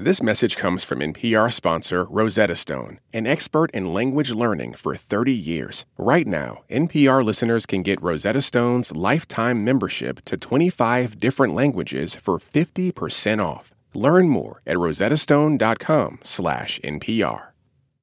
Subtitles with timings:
[0.00, 5.32] This message comes from NPR sponsor Rosetta Stone, an expert in language learning for 30
[5.32, 5.86] years.
[5.96, 12.38] Right now, NPR listeners can get Rosetta Stone's lifetime membership to 25 different languages for
[12.38, 13.74] 50% off.
[13.92, 17.42] Learn more at rosettastone.com/npr.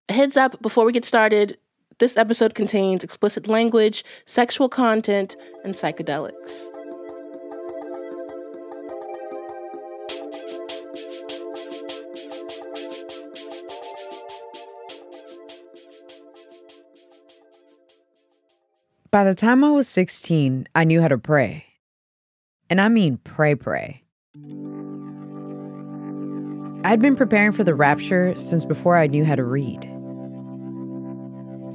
[0.09, 1.57] Heads up before we get started,
[1.99, 6.65] this episode contains explicit language, sexual content, and psychedelics.
[19.15, 21.63] By the time I was 16, I knew how to pray.
[22.69, 24.03] And I mean pray, pray.
[26.83, 29.85] I'd been preparing for the rapture since before I knew how to read.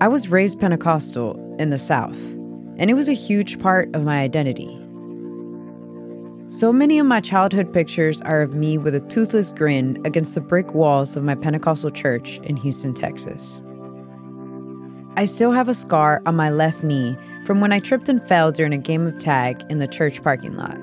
[0.02, 2.20] I was raised Pentecostal in the South,
[2.76, 4.78] and it was a huge part of my identity.
[6.48, 10.42] So many of my childhood pictures are of me with a toothless grin against the
[10.42, 13.62] brick walls of my Pentecostal church in Houston, Texas.
[15.16, 18.52] I still have a scar on my left knee from when I tripped and fell
[18.52, 20.78] during a game of tag in the church parking lot.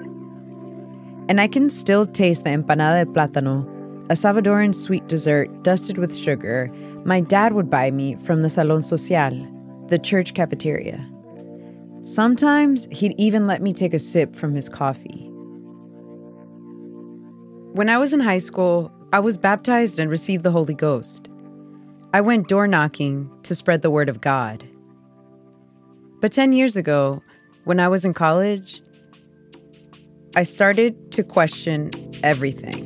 [1.29, 3.65] And I can still taste the empanada de plátano,
[4.09, 6.71] a Salvadoran sweet dessert dusted with sugar
[7.07, 9.47] my dad would buy me from the Salon Social,
[9.87, 10.99] the church cafeteria.
[12.03, 15.29] Sometimes he'd even let me take a sip from his coffee.
[17.71, 21.29] When I was in high school, I was baptized and received the Holy Ghost.
[22.13, 24.67] I went door knocking to spread the word of God.
[26.19, 27.21] But 10 years ago,
[27.65, 28.81] when I was in college,
[30.35, 31.91] I started to question
[32.23, 32.85] everything.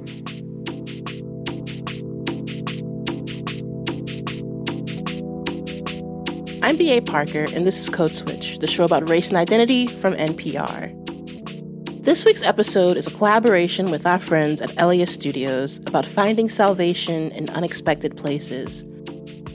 [6.61, 7.01] I'm B.A.
[7.01, 10.97] Parker, and this is Code Switch, the show about race and identity from NPR.
[12.03, 17.31] This week's episode is a collaboration with our friends at LAist Studios about finding salvation
[17.31, 18.83] in unexpected places.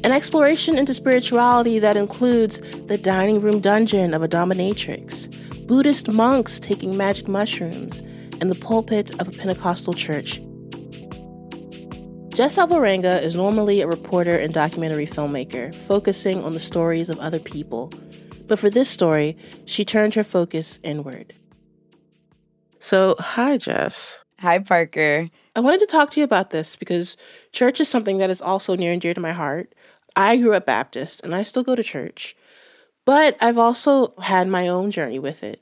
[0.07, 6.61] An exploration into spirituality that includes the dining room dungeon of a dominatrix, Buddhist monks
[6.61, 8.05] taking magic mushrooms,
[8.41, 10.41] and the pulpit of a Pentecostal church
[12.29, 17.41] Jess Alvarenga is normally a reporter and documentary filmmaker, focusing on the stories of other
[17.41, 17.93] people.
[18.47, 21.33] But for this story, she turned her focus inward.
[22.79, 24.23] So, hi, Jess.
[24.39, 25.31] Hi, Parker.
[25.57, 27.17] I wanted to talk to you about this because
[27.51, 29.75] church is something that is also near and dear to my heart.
[30.17, 32.35] I grew up Baptist and I still go to church,
[33.05, 35.61] but I've also had my own journey with it.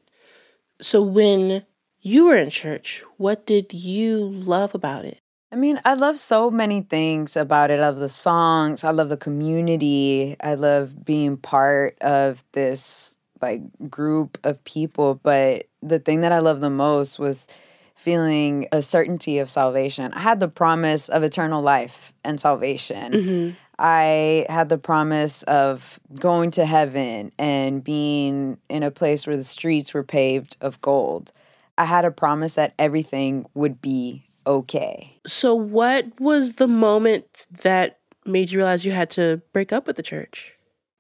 [0.81, 1.65] So, when
[2.01, 5.19] you were in church, what did you love about it?
[5.51, 7.79] I mean, I love so many things about it.
[7.79, 8.83] I love the songs.
[8.83, 10.37] I love the community.
[10.41, 15.21] I love being part of this like group of people.
[15.23, 17.47] But the thing that I love the most was
[17.95, 20.13] feeling a certainty of salvation.
[20.13, 23.13] I had the promise of eternal life and salvation.
[23.13, 23.51] Mm-hmm.
[23.79, 29.45] I had the promise of going to heaven and being in a place where the
[29.45, 31.33] streets were paved of gold.
[31.77, 35.19] I had a promise that everything would be okay.
[35.27, 39.97] So, what was the moment that made you realize you had to break up with
[39.97, 40.55] the church?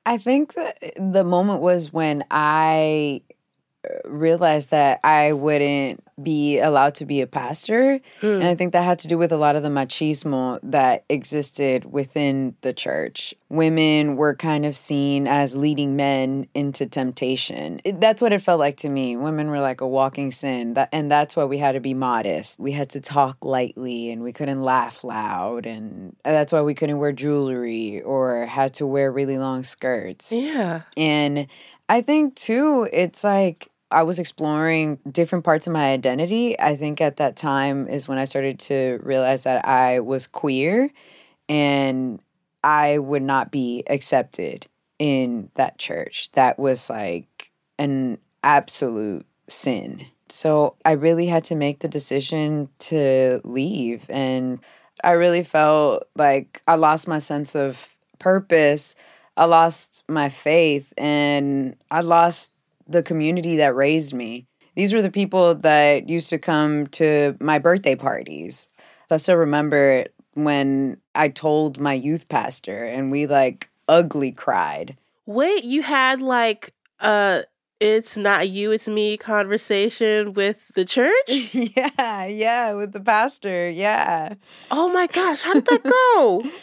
[0.06, 3.22] I think that the moment was when I
[3.84, 8.00] uh, realized that I wouldn't be allowed to be a pastor.
[8.20, 8.34] Mm.
[8.36, 11.84] And I think that had to do with a lot of the machismo that existed
[11.84, 13.34] within the church.
[13.48, 17.80] Women were kind of seen as leading men into temptation.
[17.84, 19.16] That's what it felt like to me.
[19.16, 20.74] Women were like a walking sin.
[20.74, 22.58] That, and that's why we had to be modest.
[22.58, 25.66] We had to talk lightly and we couldn't laugh loud.
[25.66, 30.32] And that's why we couldn't wear jewelry or had to wear really long skirts.
[30.32, 30.82] Yeah.
[30.96, 31.48] And
[31.88, 36.58] I think too, it's like I was exploring different parts of my identity.
[36.58, 40.90] I think at that time is when I started to realize that I was queer
[41.48, 42.20] and
[42.64, 44.66] I would not be accepted
[44.98, 46.32] in that church.
[46.32, 50.04] That was like an absolute sin.
[50.28, 54.06] So I really had to make the decision to leave.
[54.10, 54.58] And
[55.04, 57.88] I really felt like I lost my sense of
[58.18, 58.96] purpose.
[59.36, 62.50] I lost my faith and I lost
[62.86, 64.46] the community that raised me.
[64.74, 68.68] These were the people that used to come to my birthday parties.
[69.08, 74.96] So I still remember when I told my youth pastor and we like ugly cried.
[75.26, 77.44] Wait, you had like a
[77.80, 81.12] it's not you, it's me conversation with the church?
[81.28, 83.68] yeah, yeah, with the pastor.
[83.68, 84.34] Yeah.
[84.70, 86.44] Oh my gosh, how did that go?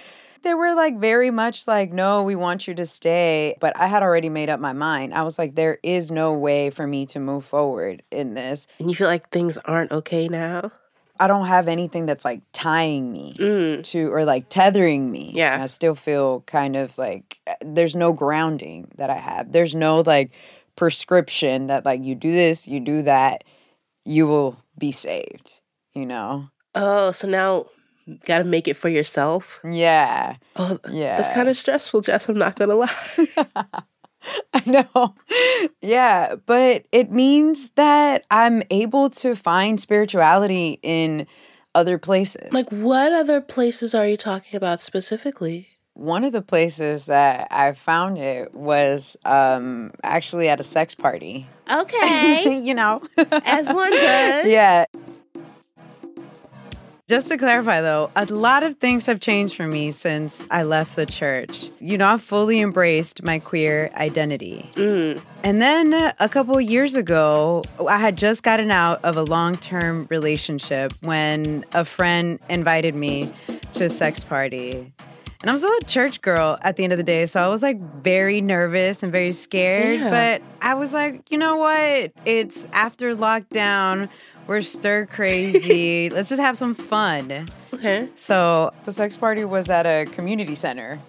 [0.43, 3.55] they were like very much like, no, we want you to stay.
[3.59, 5.13] But I had already made up my mind.
[5.13, 8.67] I was like, there is no way for me to move forward in this.
[8.79, 10.71] And you feel like things aren't okay now?
[11.19, 13.35] I don't have anything that's like tying me
[13.83, 15.31] to or like tethering me.
[15.31, 15.35] Mm.
[15.35, 15.59] Yeah.
[15.61, 19.51] I still feel kind of like uh, there's no grounding that I have.
[19.51, 20.31] There's no like
[20.75, 23.43] prescription that like you do this, you do that,
[24.03, 25.61] you will be saved,
[25.93, 26.49] you know?
[26.73, 27.67] Oh, so now
[28.25, 29.59] got to make it for yourself.
[29.69, 30.35] Yeah.
[30.55, 31.17] Oh, Yeah.
[31.17, 32.29] That's kind of stressful, Jess.
[32.29, 32.95] I'm not gonna lie.
[34.53, 35.15] I know.
[35.81, 41.27] Yeah, but it means that I'm able to find spirituality in
[41.73, 42.51] other places.
[42.51, 45.67] like, what other places are you talking about specifically?
[45.93, 51.47] one of the places that I found it was um actually at a sex party.
[51.71, 53.01] Okay, you know.
[53.17, 54.47] as one does.
[54.47, 54.85] yeah.
[57.11, 60.95] Just to clarify though, a lot of things have changed for me since I left
[60.95, 61.69] the church.
[61.81, 64.69] You know, I've fully embraced my queer identity.
[64.75, 65.21] Mm.
[65.43, 69.55] And then a couple of years ago, I had just gotten out of a long
[69.55, 73.33] term relationship when a friend invited me
[73.73, 74.93] to a sex party.
[75.41, 77.49] And I was still a church girl at the end of the day, so I
[77.49, 79.99] was like very nervous and very scared.
[79.99, 80.39] Yeah.
[80.39, 82.13] But I was like, you know what?
[82.23, 84.07] It's after lockdown.
[84.51, 86.09] We're stir crazy.
[86.13, 87.47] Let's just have some fun.
[87.73, 88.09] Okay.
[88.15, 90.99] So the sex party was at a community center.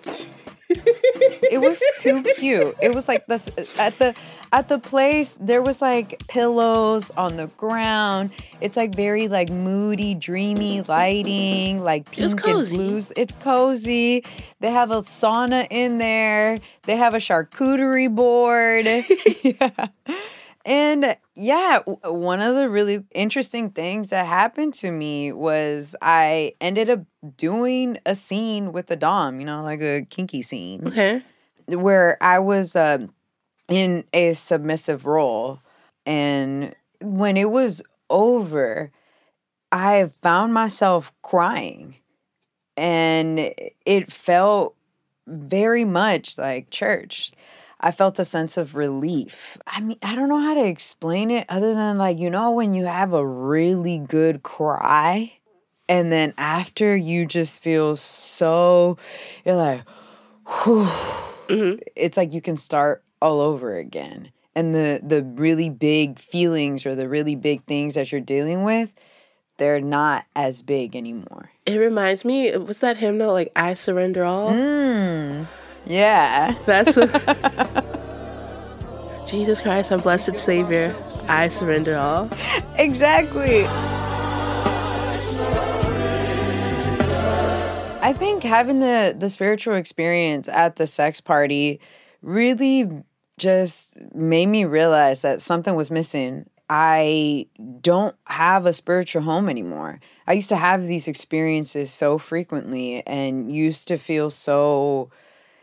[0.68, 2.76] it was too cute.
[2.80, 3.48] It was like this
[3.80, 4.14] at the
[4.52, 8.30] at the place there was like pillows on the ground.
[8.60, 13.10] It's like very like moody, dreamy lighting, like It was pink and blues.
[13.16, 14.24] It's cozy.
[14.60, 16.58] They have a sauna in there.
[16.84, 18.86] They have a charcuterie board.
[19.42, 19.88] yeah.
[20.64, 26.88] And yeah, one of the really interesting things that happened to me was I ended
[26.88, 27.00] up
[27.36, 31.22] doing a scene with the Dom, you know, like a kinky scene Okay.
[31.68, 33.12] where I was um
[33.68, 35.60] in a submissive role.
[36.06, 38.90] And when it was over,
[39.70, 41.96] I found myself crying.
[42.76, 43.38] And
[43.86, 44.74] it felt
[45.26, 47.32] very much like church.
[47.82, 49.58] I felt a sense of relief.
[49.66, 52.74] I mean, I don't know how to explain it other than like, you know, when
[52.74, 55.32] you have a really good cry
[55.88, 58.96] and then after you just feel so,
[59.44, 59.82] you're like,
[60.64, 60.88] whew.
[61.96, 64.30] It's like you can start all over again.
[64.54, 68.90] And the the really big feelings or the really big things that you're dealing with,
[69.58, 71.50] they're not as big anymore.
[71.66, 72.56] It reminds me.
[72.56, 73.32] What's that hymnal?
[73.32, 74.50] Like, I surrender all.
[74.50, 75.46] Mm.
[75.86, 76.54] Yeah.
[76.66, 77.84] That's a,
[79.26, 80.94] Jesus Christ, our blessed Savior.
[81.28, 82.28] I surrender all.
[82.76, 83.64] Exactly.
[88.04, 91.80] I think having the the spiritual experience at the sex party
[92.20, 92.90] really
[93.38, 96.48] just made me realize that something was missing.
[96.68, 97.46] I
[97.80, 100.00] don't have a spiritual home anymore.
[100.26, 105.10] I used to have these experiences so frequently and used to feel so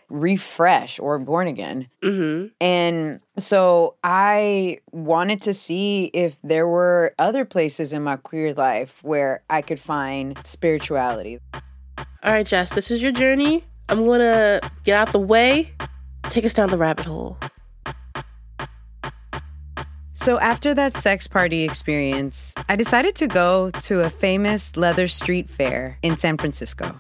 [0.10, 1.88] refreshed or born again.
[2.04, 2.48] Mm-hmm.
[2.60, 9.04] And so I wanted to see if there were other places in my queer life
[9.04, 11.40] where I could find spirituality.
[12.24, 13.64] All right, Jess, this is your journey.
[13.88, 15.72] I'm gonna get out the way.
[16.24, 17.38] Take us down the rabbit hole.
[20.14, 25.50] So after that sex party experience, I decided to go to a famous leather street
[25.50, 27.00] fair in San Francisco.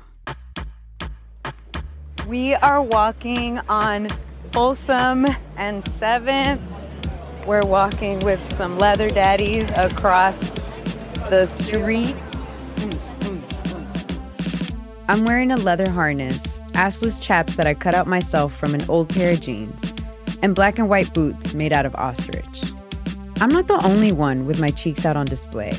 [2.29, 4.07] We are walking on
[4.51, 5.25] Folsom
[5.57, 6.61] and 7th.
[7.47, 10.67] We're walking with some leather daddies across
[11.31, 12.15] the street.
[15.07, 19.09] I'm wearing a leather harness, assless chaps that I cut out myself from an old
[19.09, 19.91] pair of jeans,
[20.43, 22.61] and black and white boots made out of ostrich.
[23.41, 25.73] I'm not the only one with my cheeks out on display.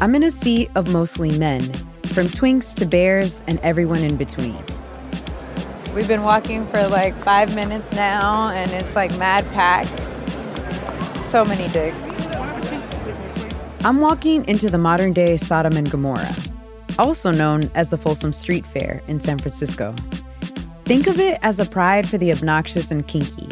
[0.00, 1.72] I'm in a sea of mostly men,
[2.12, 4.64] from twinks to bears and everyone in between.
[5.94, 10.08] We've been walking for like five minutes now, and it's like mad packed.
[11.20, 12.26] So many dicks.
[13.84, 16.34] I'm walking into the modern day Sodom and Gomorrah,
[16.98, 19.94] also known as the Folsom Street Fair in San Francisco.
[20.86, 23.48] Think of it as a pride for the obnoxious and kinky.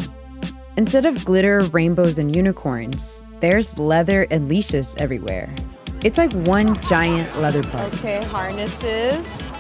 [0.78, 5.54] Instead of glitter, rainbows, and unicorns, there's leather and leashes everywhere.
[6.02, 7.96] It's like one giant leather party.
[7.98, 9.52] Okay, harnesses.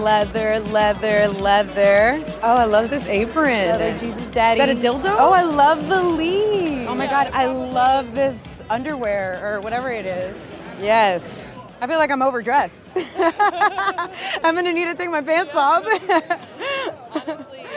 [0.00, 2.22] Leather, leather, leather.
[2.42, 3.46] Oh, I love this apron.
[3.66, 4.60] Leather Jesus Daddy.
[4.60, 5.16] Is that a dildo?
[5.18, 6.86] Oh, I love the leash.
[6.88, 10.36] Oh my god, I love this underwear or whatever it is.
[10.80, 11.58] Yes.
[11.80, 12.78] I feel like I'm overdressed.
[13.16, 15.84] I'm gonna need to take my pants off.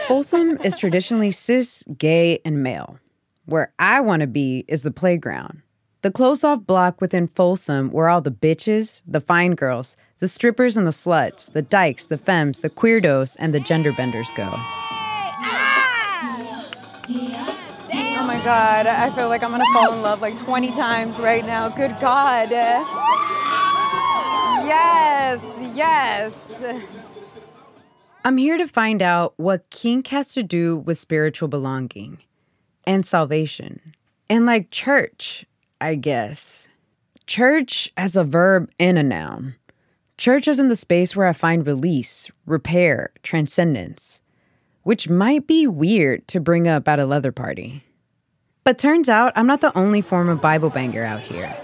[0.08, 3.00] Folsom is traditionally cis, gay, and male.
[3.46, 5.62] Where I want to be is the playground.
[6.02, 10.76] the close off block within Folsom where all the bitches, the fine girls, the strippers
[10.78, 14.50] and the sluts, the dykes, the femmes, the queerdos, and the gender benders go.
[17.10, 21.46] Oh my god, I feel like I'm gonna fall in love like 20 times right
[21.46, 21.70] now.
[21.70, 22.50] Good god.
[24.66, 25.42] Yes,
[25.76, 26.62] yes.
[28.26, 32.18] I'm here to find out what kink has to do with spiritual belonging
[32.86, 33.96] and salvation.
[34.30, 35.46] And like church,
[35.80, 36.68] I guess.
[37.26, 39.56] Church as a verb and a noun.
[40.18, 44.20] Church is in the space where I find release, repair, transcendence,
[44.82, 47.84] which might be weird to bring up at a leather party.
[48.64, 51.56] But turns out I'm not the only form of Bible banger out here.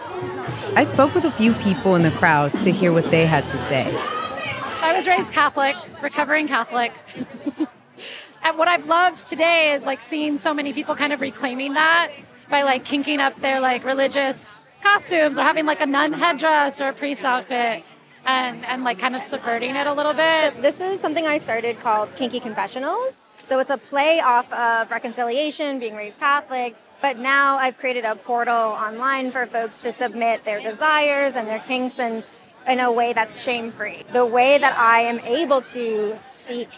[0.75, 3.57] I spoke with a few people in the crowd to hear what they had to
[3.57, 3.91] say.
[3.91, 6.93] I was raised Catholic, recovering Catholic.
[8.43, 12.11] and what I've loved today is like seeing so many people kind of reclaiming that
[12.51, 16.89] by like kinking up their like religious costumes or having like a nun headdress or
[16.89, 17.83] a priest outfit
[18.25, 20.53] and and like kind of subverting it a little bit.
[20.55, 23.21] So this is something I started called Kinky Confessionals.
[23.43, 28.15] So it's a play off of reconciliation, being raised Catholic, but now I've created a
[28.15, 32.23] portal online for folks to submit their desires and their kinks and
[32.67, 34.03] in a way that's shame free.
[34.13, 36.69] The way that I am able to seek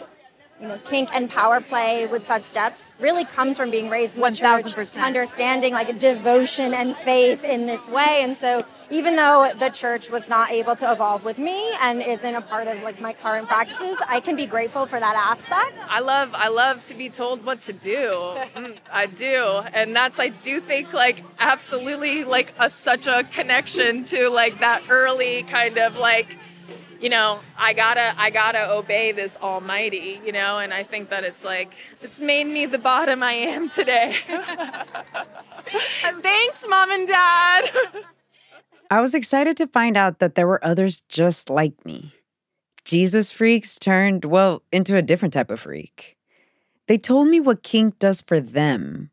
[0.60, 4.22] you know, kink and power play with such depths really comes from being raised in
[4.22, 8.20] the church, understanding like devotion and faith in this way.
[8.22, 12.34] And so, even though the church was not able to evolve with me and isn't
[12.34, 15.86] a part of like my current practices, I can be grateful for that aspect.
[15.88, 18.36] I love, I love to be told what to do.
[18.56, 24.04] Mm, I do, and that's I do think like absolutely like a such a connection
[24.06, 26.38] to like that early kind of like
[27.00, 31.24] you know, I gotta, I gotta obey this Almighty, you know, and I think that
[31.24, 31.72] it's like,
[32.02, 34.16] it's made me the bottom I am today.
[35.66, 37.70] Thanks, mom and dad.
[38.90, 42.12] I was excited to find out that there were others just like me.
[42.84, 46.16] Jesus freaks turned, well, into a different type of freak.
[46.86, 49.10] They told me what kink does for them.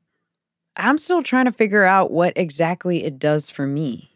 [0.77, 4.12] I'm still trying to figure out what exactly it does for me.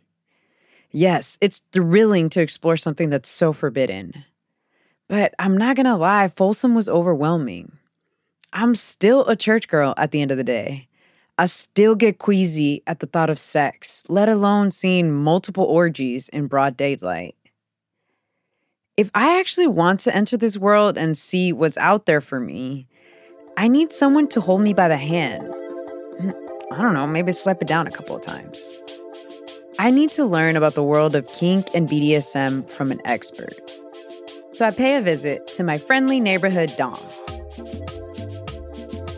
[0.98, 4.26] Yes, it's thrilling to explore something that's so forbidden.
[5.08, 7.74] But I'm not gonna lie, Folsom was overwhelming.
[8.52, 10.88] I'm still a church girl at the end of the day.
[11.38, 16.48] I still get queasy at the thought of sex, let alone seeing multiple orgies in
[16.48, 17.36] broad daylight.
[18.98, 22.88] If I actually want to enter this world and see what's out there for me,
[23.56, 25.44] I need someone to hold me by the hand.
[26.20, 26.32] Hmm,
[26.72, 28.82] I don't know, maybe slap it down a couple of times.
[29.80, 33.54] I need to learn about the world of kink and BDSM from an expert.
[34.50, 36.98] So I pay a visit to my friendly neighborhood Dom.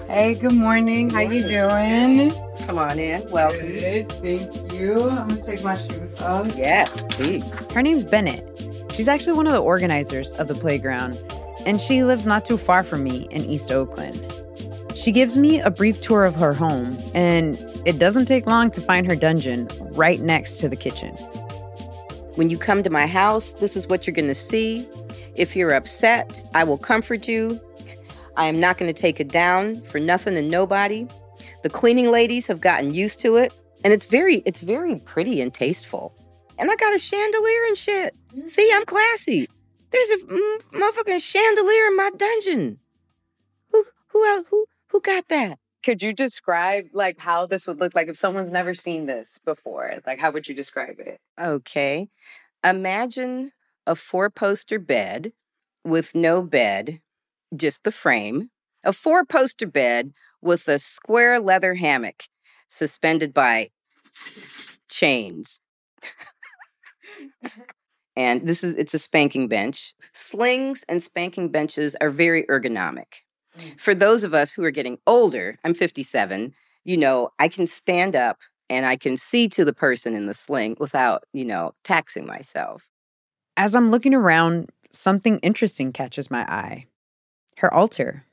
[0.08, 1.10] Hey, good morning.
[1.12, 2.32] How you doing?
[2.66, 3.26] Come on in.
[3.32, 3.72] Welcome.
[3.72, 4.12] Good.
[4.12, 5.10] Thank you.
[5.10, 6.54] I'm gonna take my shoes off.
[6.58, 7.44] Yes, please.
[7.74, 8.46] Her name's Bennett.
[8.98, 11.18] She's actually one of the organizers of the playground,
[11.66, 14.22] and she lives not too far from me in East Oakland.
[14.94, 18.82] She gives me a brief tour of her home, and it doesn't take long to
[18.82, 21.14] find her dungeon right next to the kitchen.
[22.36, 24.88] When you come to my house, this is what you're going to see.
[25.36, 27.60] If you're upset, I will comfort you.
[28.38, 31.06] I am not going to take it down for nothing and nobody.
[31.64, 33.52] The cleaning ladies have gotten used to it,
[33.84, 36.16] and it's very it's very pretty and tasteful.
[36.58, 38.16] And I got a chandelier and shit.
[38.46, 39.50] See, I'm classy.
[39.92, 40.18] There's a
[40.74, 42.80] motherfucking chandelier in my dungeon.
[43.72, 45.60] Who who who who got that?
[45.84, 49.94] Could you describe like how this would look like if someone's never seen this before?
[50.06, 51.20] Like how would you describe it?
[51.40, 52.10] Okay.
[52.64, 53.52] Imagine
[53.88, 55.32] a four-poster bed
[55.86, 57.00] with no bed,
[57.56, 58.50] just the frame.
[58.84, 62.24] A four-poster bed with a square leather hammock
[62.68, 63.70] suspended by
[64.90, 65.60] chains.
[68.16, 69.94] and this is it's a spanking bench.
[70.14, 73.22] Slings and spanking benches are very ergonomic.
[73.78, 78.16] For those of us who are getting older, I'm 57, you know, I can stand
[78.16, 78.40] up
[78.70, 82.88] and I can see to the person in the sling without, you know, taxing myself.
[83.58, 86.86] As I'm looking around, something interesting catches my eye
[87.60, 88.26] her altar.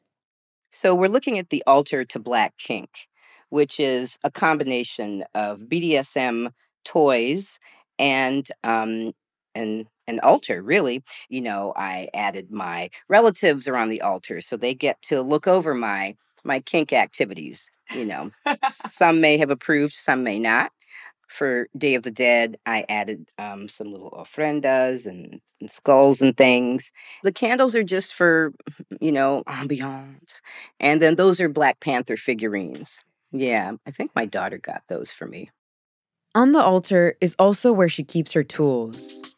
[0.71, 3.09] So we're looking at the altar to Black Kink,
[3.51, 6.53] which is a combination of BDSM
[6.85, 7.59] toys
[7.99, 9.13] and um,
[9.57, 11.03] and an altar really.
[11.29, 15.75] You know i added my relatives around the altar so they get to look over
[15.75, 18.31] my my kink activities you know.
[18.65, 20.73] Some may have approved some may not.
[21.29, 26.37] For day of the dead i added um, some little ofrendas and, and skulls and
[26.37, 26.93] things.
[27.25, 28.53] The candles are just for
[29.01, 30.41] you know ambiance.
[30.79, 33.03] And then those are black panther figurines.
[33.33, 35.51] Yeah i think my daughter got those for me.
[36.37, 39.36] On the altar is also where she keeps her tools.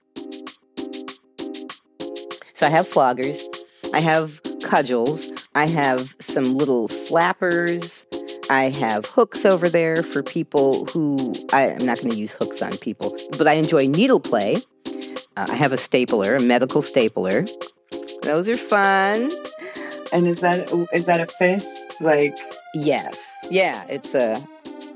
[2.58, 3.38] So I have floggers,
[3.94, 8.04] I have cudgels, I have some little slappers,
[8.50, 12.60] I have hooks over there for people who I, am not going to use hooks
[12.60, 14.56] on people, but I enjoy needle play.
[15.36, 17.44] Uh, I have a stapler, a medical stapler.
[18.22, 19.30] Those are fun.
[20.12, 21.78] And is that is that a fist?
[22.00, 22.36] Like
[22.74, 24.44] yes, yeah, it's a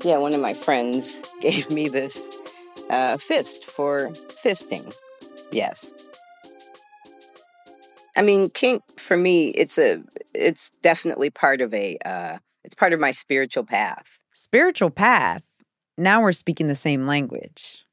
[0.03, 0.17] yeah.
[0.17, 2.29] One of my friends gave me this
[2.89, 4.09] uh, fist for
[4.43, 4.93] fisting.
[5.49, 5.93] Yes.
[8.15, 10.01] I mean, kink for me, it's a,
[10.33, 14.19] it's definitely part of a, uh, it's part of my spiritual path.
[14.33, 15.49] Spiritual path.
[15.97, 17.85] Now we're speaking the same language.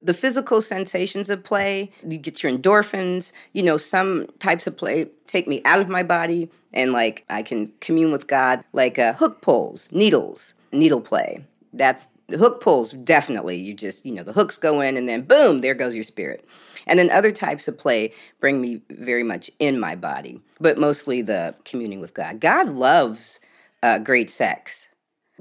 [0.00, 3.32] The physical sensations of play, you get your endorphins.
[3.52, 7.42] You know, some types of play take me out of my body and like I
[7.42, 11.44] can commune with God, like uh, hook pulls, needles, needle play.
[11.72, 13.56] That's the hook pulls, definitely.
[13.56, 16.46] You just, you know, the hooks go in and then boom, there goes your spirit.
[16.88, 21.22] And then other types of play bring me very much in my body, but mostly
[21.22, 22.40] the communing with God.
[22.40, 23.40] God loves
[23.82, 24.88] uh, great sex.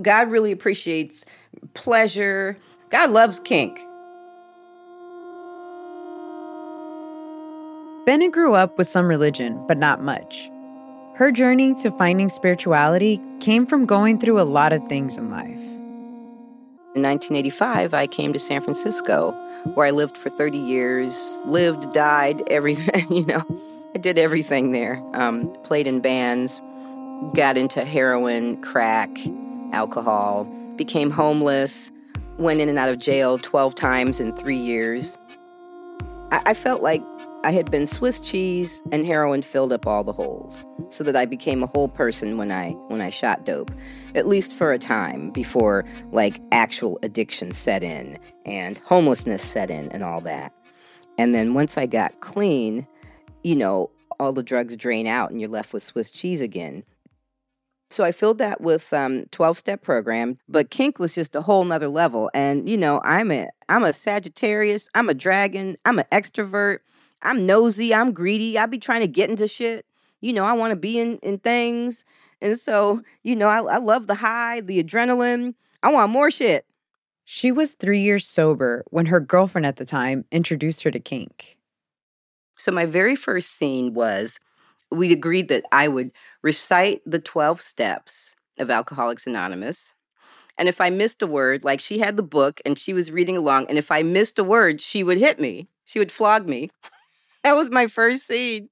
[0.01, 1.25] God really appreciates
[1.73, 2.57] pleasure.
[2.89, 3.79] God loves kink.
[8.05, 10.49] Bennett grew up with some religion, but not much.
[11.15, 15.76] Her journey to finding spirituality came from going through a lot of things in life.
[16.97, 19.33] In 1985, I came to San Francisco,
[19.75, 23.45] where I lived for 30 years, lived, died, everything, you know.
[23.93, 24.99] I did everything there.
[25.13, 26.59] Um, played in bands,
[27.35, 29.11] got into heroin, crack,
[29.73, 31.91] alcohol, became homeless,
[32.39, 35.19] went in and out of jail 12 times in three years.
[36.31, 37.03] I, I felt like
[37.43, 41.25] I had been Swiss cheese and heroin filled up all the holes so that I
[41.25, 43.71] became a whole person when I when I shot dope
[44.15, 49.91] at least for a time before like actual addiction set in and homelessness set in
[49.91, 50.51] and all that.
[51.19, 52.87] And then once I got clean,
[53.43, 56.83] you know, all the drugs drain out and you're left with Swiss cheese again.
[57.91, 61.63] So I filled that with um 12 step program, but kink was just a whole
[61.63, 62.31] nother level.
[62.33, 66.79] And you know, I'm a I'm a Sagittarius, I'm a dragon, I'm an extrovert.
[67.21, 68.57] I'm nosy, I'm greedy.
[68.57, 69.85] I be trying to get into shit.
[70.21, 72.05] You know, I want to be in, in things.
[72.41, 75.55] And so, you know, I, I love the high, the adrenaline.
[75.83, 76.65] I want more shit.
[77.25, 81.57] She was three years sober when her girlfriend at the time introduced her to kink.
[82.57, 84.39] So, my very first scene was
[84.89, 89.93] we agreed that I would recite the 12 steps of Alcoholics Anonymous.
[90.57, 93.37] And if I missed a word, like she had the book and she was reading
[93.37, 95.67] along, and if I missed a word, she would hit me.
[95.85, 96.71] She would flog me.
[97.43, 98.69] That was my first scene.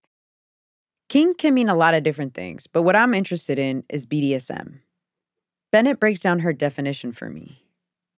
[1.07, 4.79] Kink can mean a lot of different things, but what I'm interested in is BDSM.
[5.71, 7.61] Bennett breaks down her definition for me.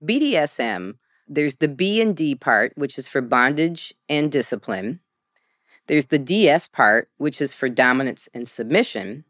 [0.06, 0.96] BDSM,
[1.28, 5.00] there's the B and D part, which is for bondage and discipline.
[5.88, 9.26] There's the DS part, which is for dominance and submission.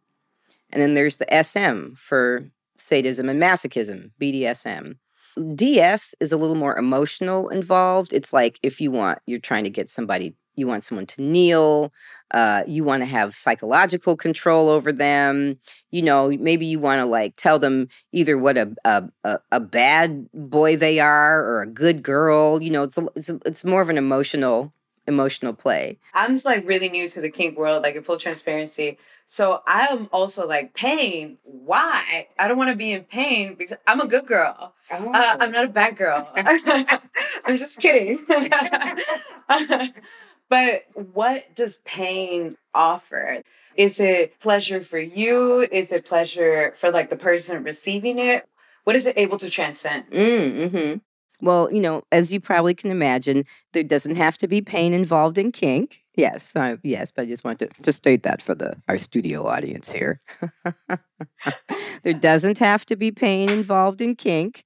[0.71, 4.97] And then there's the SM for sadism and masochism, BDSM.
[5.55, 8.11] DS is a little more emotional involved.
[8.11, 11.93] It's like if you want, you're trying to get somebody you want someone to kneel
[12.31, 15.57] uh, you want to have psychological control over them
[15.91, 18.69] you know maybe you want to like tell them either what a,
[19.23, 23.29] a, a bad boy they are or a good girl you know it's a, it's,
[23.29, 24.73] a, it's more of an emotional
[25.07, 28.97] emotional play i'm just like really new to the kink world like in full transparency
[29.25, 34.01] so i'm also like pain why i don't want to be in pain because i'm
[34.01, 35.11] a good girl oh.
[35.13, 38.25] uh, i'm not a bad girl i'm just kidding
[40.49, 43.41] but what does pain offer?
[43.75, 45.67] Is it pleasure for you?
[45.71, 48.47] Is it pleasure for like the person receiving it?
[48.83, 50.09] What is it able to transcend?
[50.11, 50.93] Mm, hmm
[51.41, 55.37] Well, you know, as you probably can imagine, there doesn't have to be pain involved
[55.37, 56.03] in kink.
[56.15, 59.91] Yes, yes, but I just wanted to, to state that for the our studio audience
[59.91, 60.19] here.
[62.03, 64.63] there doesn't have to be pain involved in kink.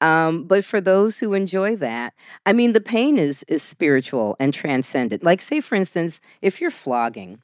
[0.00, 4.52] Um, but for those who enjoy that, I mean, the pain is is spiritual and
[4.54, 5.24] transcendent.
[5.24, 7.40] Like, say, for instance, if you're flogging,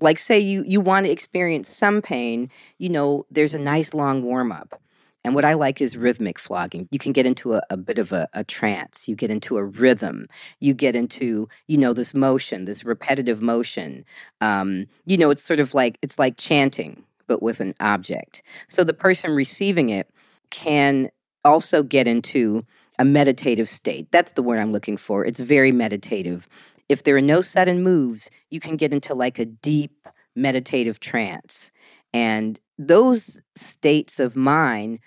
[0.00, 4.22] like, say you you want to experience some pain, you know, there's a nice long
[4.22, 4.80] warm up.
[5.26, 6.88] And what I like is rhythmic flogging.
[6.92, 9.08] You can get into a, a bit of a, a, trance.
[9.08, 10.28] You get into a rhythm.
[10.60, 14.04] You get into, you know, this motion, this repetitive motion.
[14.40, 18.44] Um, you know, it's sort of like it's like chanting, but with an object.
[18.68, 20.08] So the person receiving it
[20.50, 21.10] can
[21.44, 22.64] also get into
[23.00, 24.06] a meditative state.
[24.12, 25.24] That's the word I'm looking for.
[25.24, 26.48] It's very meditative.
[26.88, 31.72] If there are no sudden moves, you can get into like a deep meditative trance.
[32.14, 35.00] And those states of mind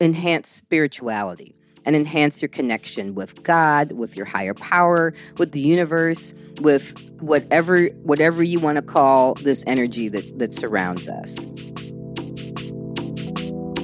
[0.00, 1.54] enhance spirituality.
[1.86, 7.88] and enhance your connection with God, with your higher power, with the universe, with whatever
[8.04, 11.34] whatever you want to call this energy that, that surrounds us.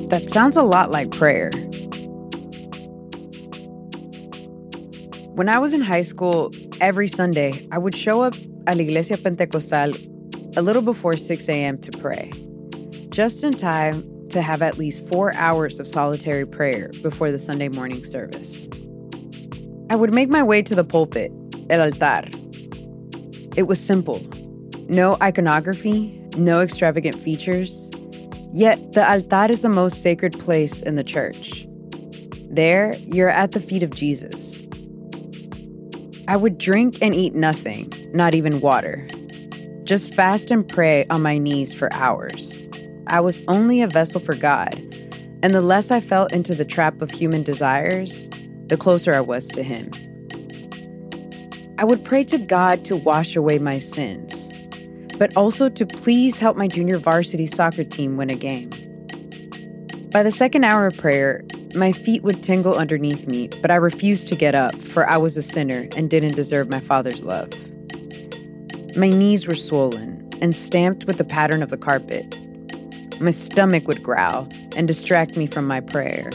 [0.09, 1.51] That sounds a lot like prayer.
[5.35, 8.35] When I was in high school, every Sunday, I would show up
[8.67, 9.93] at La Iglesia Pentecostal
[10.57, 11.77] a little before 6 a.m.
[11.79, 12.33] to pray,
[13.11, 17.69] just in time to have at least four hours of solitary prayer before the Sunday
[17.69, 18.69] morning service.
[19.91, 21.33] I would make my way to the pulpit,
[21.69, 22.29] el altar.
[23.57, 24.21] It was simple
[24.89, 27.91] no iconography, no extravagant features.
[28.53, 31.67] Yet the altar is the most sacred place in the church.
[32.51, 34.67] There, you're at the feet of Jesus.
[36.27, 39.07] I would drink and eat nothing, not even water.
[39.85, 42.60] Just fast and pray on my knees for hours.
[43.11, 44.73] I was only a vessel for God,
[45.43, 48.29] and the less I fell into the trap of human desires,
[48.69, 49.91] the closer I was to Him.
[51.77, 54.49] I would pray to God to wash away my sins,
[55.19, 58.71] but also to please help my junior varsity soccer team win a game.
[60.13, 61.45] By the second hour of prayer,
[61.75, 65.37] my feet would tingle underneath me, but I refused to get up, for I was
[65.37, 67.49] a sinner and didn't deserve my Father's love.
[68.97, 72.37] My knees were swollen and stamped with the pattern of the carpet,
[73.21, 76.31] my stomach would growl and distract me from my prayer.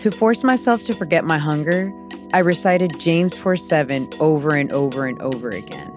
[0.00, 1.92] To force myself to forget my hunger,
[2.32, 5.90] I recited James 4 7 over and over and over again.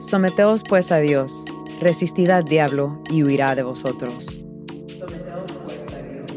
[0.00, 1.32] Someteos pues a Dios,
[1.80, 4.38] resistid al diablo y huirá de vosotros.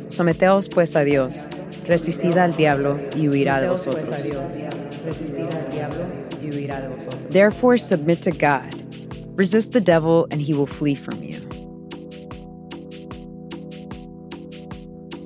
[0.07, 1.47] Someteos pues a Dios,
[1.87, 4.09] resistid al diablo y huirá de vosotros.
[7.29, 8.73] Therefore, submit to God.
[9.35, 11.48] Resist the devil, and he will flee from you.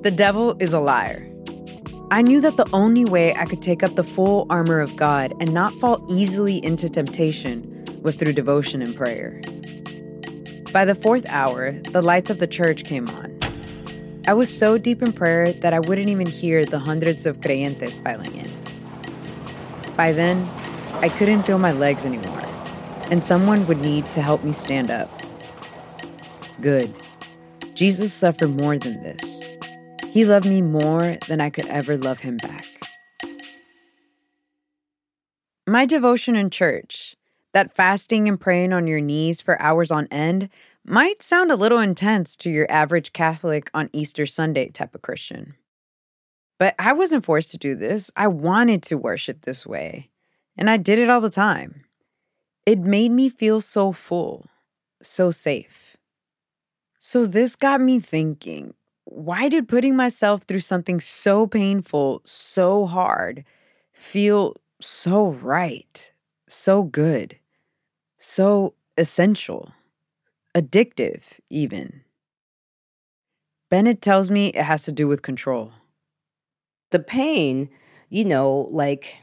[0.04, 1.26] The devil is a liar.
[2.10, 5.32] I knew that the only way I could take up the full armor of God
[5.40, 9.40] and not fall easily into temptation was through devotion and prayer.
[10.74, 13.38] By the fourth hour, the lights of the church came on.
[14.28, 18.04] I was so deep in prayer that I wouldn't even hear the hundreds of creyentes
[18.04, 18.50] filing in.
[19.96, 20.46] By then,
[20.96, 22.42] I couldn't feel my legs anymore,
[23.10, 25.08] and someone would need to help me stand up.
[26.60, 26.94] Good.
[27.72, 29.43] Jesus suffered more than this.
[30.14, 32.64] He loved me more than I could ever love him back.
[35.66, 37.16] My devotion in church,
[37.52, 40.50] that fasting and praying on your knees for hours on end,
[40.86, 45.56] might sound a little intense to your average Catholic on Easter Sunday type of Christian.
[46.60, 48.12] But I wasn't forced to do this.
[48.14, 50.10] I wanted to worship this way,
[50.56, 51.86] and I did it all the time.
[52.64, 54.46] It made me feel so full,
[55.02, 55.96] so safe.
[56.98, 63.44] So this got me thinking why did putting myself through something so painful, so hard,
[63.92, 66.12] feel so right,
[66.48, 67.38] so good,
[68.18, 69.72] so essential,
[70.54, 72.02] addictive, even?
[73.70, 75.72] Bennett tells me it has to do with control.
[76.90, 77.68] The pain,
[78.08, 79.18] you know, like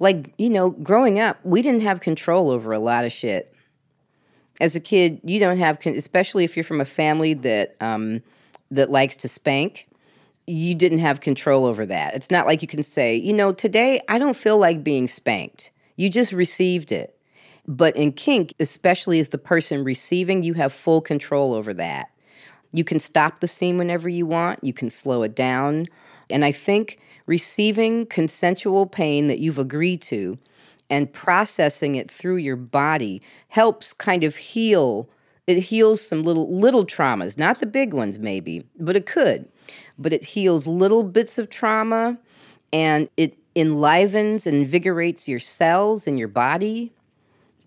[0.00, 3.53] like, you know, growing up, we didn't have control over a lot of shit
[4.60, 8.22] as a kid, you don't have, especially if you're from a family that um,
[8.70, 9.88] that likes to spank.
[10.46, 12.14] You didn't have control over that.
[12.14, 15.70] It's not like you can say, you know, today I don't feel like being spanked.
[15.96, 17.18] You just received it.
[17.66, 22.10] But in kink, especially as the person receiving, you have full control over that.
[22.72, 25.88] You can stop the scene whenever you want, you can slow it down.
[26.28, 30.38] And I think receiving consensual pain that you've agreed to
[30.94, 35.08] and processing it through your body helps kind of heal
[35.48, 39.48] it heals some little little traumas not the big ones maybe but it could
[39.98, 42.16] but it heals little bits of trauma
[42.72, 46.92] and it enlivens and invigorates your cells in your body.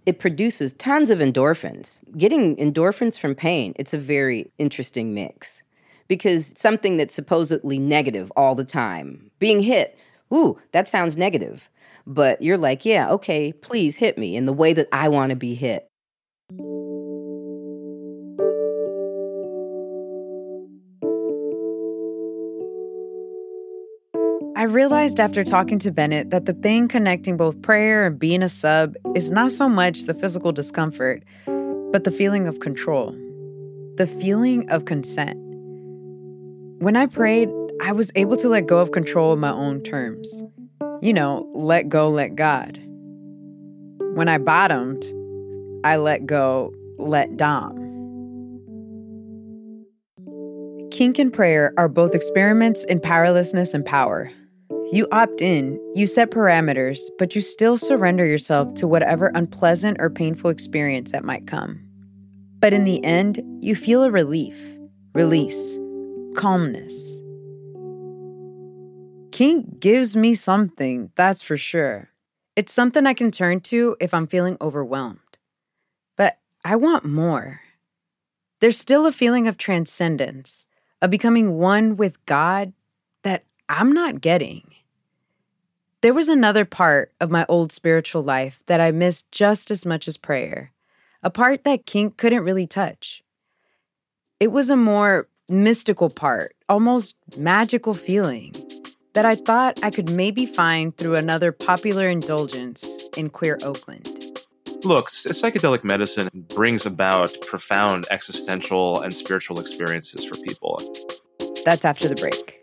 [0.06, 2.02] It produces tons of endorphins.
[2.18, 5.64] Getting endorphins from pain it's a very interesting mix
[6.08, 9.98] because something that's supposedly negative all the time being hit
[10.34, 11.70] ooh that sounds negative
[12.08, 15.36] but you're like, yeah, okay, please hit me in the way that I want to
[15.36, 15.90] be hit.
[24.56, 28.50] I realized after talking to Bennett that the thing connecting both prayer and being a
[28.50, 31.24] sub is not so much the physical discomfort,
[31.92, 33.12] but the feeling of control,
[33.98, 35.38] the feeling of consent.
[36.80, 37.50] When I prayed,
[37.82, 40.44] I was able to let go of control on my own terms
[41.02, 42.80] you know, let go, let God.
[44.14, 45.06] When I bottomed,
[45.84, 47.76] I let go, let Dom.
[50.92, 54.32] Kink and prayer are both experiments in powerlessness and power.
[54.92, 60.10] You opt in, you set parameters, but you still surrender yourself to whatever unpleasant or
[60.10, 61.80] painful experience that might come.
[62.60, 64.58] But in the end, you feel a relief,
[65.14, 65.78] release,
[66.36, 67.17] calmness.
[69.38, 72.10] Kink gives me something, that's for sure.
[72.56, 75.38] It's something I can turn to if I'm feeling overwhelmed.
[76.16, 77.62] But I want more.
[78.62, 80.66] There's still a feeling of transcendence,
[81.04, 82.74] of becoming one with God
[83.22, 84.74] that I'm not getting.
[86.02, 90.08] There was another part of my old spiritual life that I missed just as much
[90.08, 90.72] as prayer,
[91.22, 93.24] a part that kink couldn't really touch.
[94.40, 98.52] It was a more mystical part, almost magical feeling
[99.18, 102.86] that I thought I could maybe find through another popular indulgence
[103.18, 104.06] in queer Oakland.
[104.84, 110.80] Look, psychedelic medicine brings about profound existential and spiritual experiences for people.
[111.66, 112.57] That's after the break.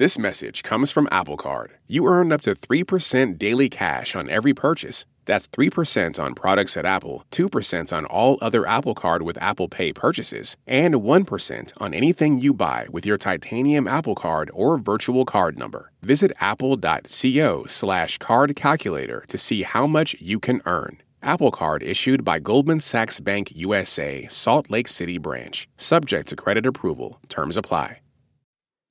[0.00, 1.72] This message comes from Apple Card.
[1.86, 5.04] You earn up to 3% daily cash on every purchase.
[5.26, 9.92] That's 3% on products at Apple, 2% on all other Apple Card with Apple Pay
[9.92, 15.58] purchases, and 1% on anything you buy with your titanium Apple Card or virtual card
[15.58, 15.92] number.
[16.00, 21.02] Visit apple.co slash card calculator to see how much you can earn.
[21.22, 25.68] Apple Card issued by Goldman Sachs Bank USA, Salt Lake City branch.
[25.76, 27.20] Subject to credit approval.
[27.28, 27.98] Terms apply.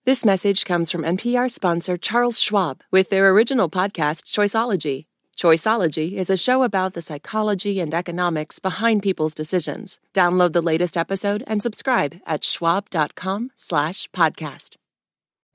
[0.10, 5.06] This message comes from NPR sponsor Charles Schwab with their original podcast, Choiceology.
[5.38, 10.00] Choiceology is a show about the psychology and economics behind people's decisions.
[10.16, 14.78] Download the latest episode and subscribe at schwab.com slash podcast.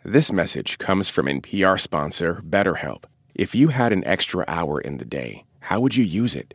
[0.04, 3.06] This message comes from NPR sponsor BetterHelp.
[3.34, 6.54] If you had an extra hour in the day, how would you use it?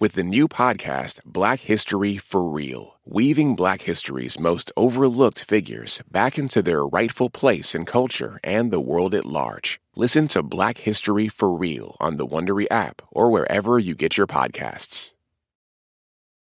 [0.00, 6.38] with the new podcast, Black History for Real, weaving Black history's most overlooked figures back
[6.38, 9.78] into their rightful place in culture and the world at large.
[9.94, 14.26] Listen to Black History for Real on the Wondery app or wherever you get your
[14.26, 15.12] podcasts.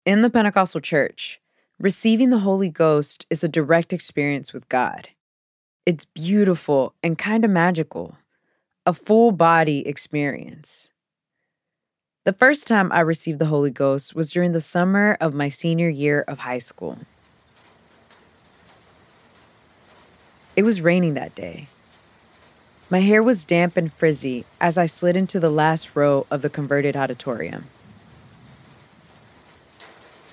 [0.06, 1.42] In the Pentecostal Church,
[1.80, 5.10] receiving the Holy Ghost is a direct experience with God.
[5.88, 8.16] It's beautiful and kind of magical,
[8.86, 10.94] a full body experience.
[12.26, 15.90] The first time I received the Holy Ghost was during the summer of my senior
[15.90, 17.00] year of high school.
[20.56, 21.68] It was raining that day.
[22.90, 26.50] My hair was damp and frizzy as I slid into the last row of the
[26.50, 27.66] converted auditorium.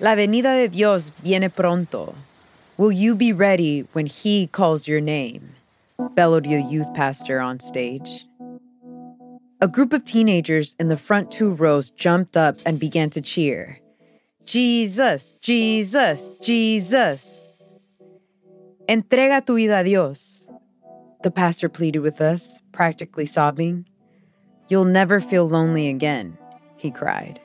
[0.00, 2.16] La venida de Dios viene pronto.
[2.76, 5.54] Will you be ready when He calls your name?
[6.16, 8.26] bellowed the youth pastor on stage.
[9.58, 13.80] A group of teenagers in the front two rows jumped up and began to cheer.
[14.44, 17.42] Jesus, Jesus, Jesus.
[18.86, 20.50] Entrega tu vida a Dios.
[21.22, 23.86] The pastor pleaded with us, practically sobbing.
[24.68, 26.36] You'll never feel lonely again,
[26.76, 27.40] he cried.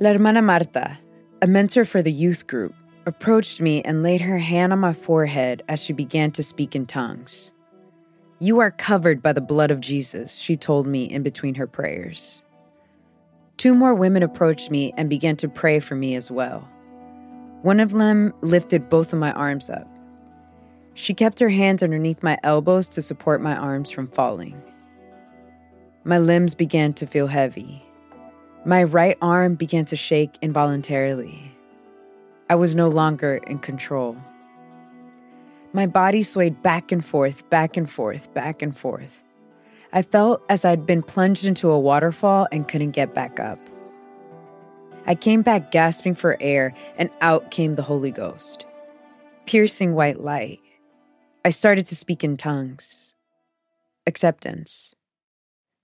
[0.00, 0.98] La hermana Marta,
[1.42, 2.74] a mentor for the youth group,
[3.04, 6.86] approached me and laid her hand on my forehead as she began to speak in
[6.86, 7.52] tongues.
[8.40, 12.44] You are covered by the blood of Jesus, she told me in between her prayers.
[13.56, 16.68] Two more women approached me and began to pray for me as well.
[17.62, 19.88] One of them lifted both of my arms up.
[20.94, 24.62] She kept her hands underneath my elbows to support my arms from falling.
[26.04, 27.84] My limbs began to feel heavy.
[28.64, 31.52] My right arm began to shake involuntarily.
[32.48, 34.16] I was no longer in control.
[35.72, 39.22] My body swayed back and forth, back and forth, back and forth.
[39.92, 43.58] I felt as I'd been plunged into a waterfall and couldn't get back up.
[45.06, 48.66] I came back gasping for air, and out came the Holy Ghost.
[49.46, 50.60] Piercing white light.
[51.44, 53.14] I started to speak in tongues.
[54.06, 54.94] Acceptance.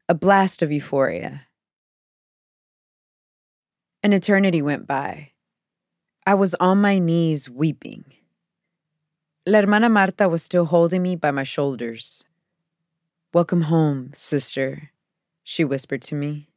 [0.09, 1.47] A blast of euphoria.
[4.03, 5.31] An eternity went by.
[6.27, 8.05] I was on my knees weeping.
[9.47, 12.25] La hermana Marta was still holding me by my shoulders.
[13.35, 14.91] Welcome home, sister,
[15.43, 16.49] she whispered to me.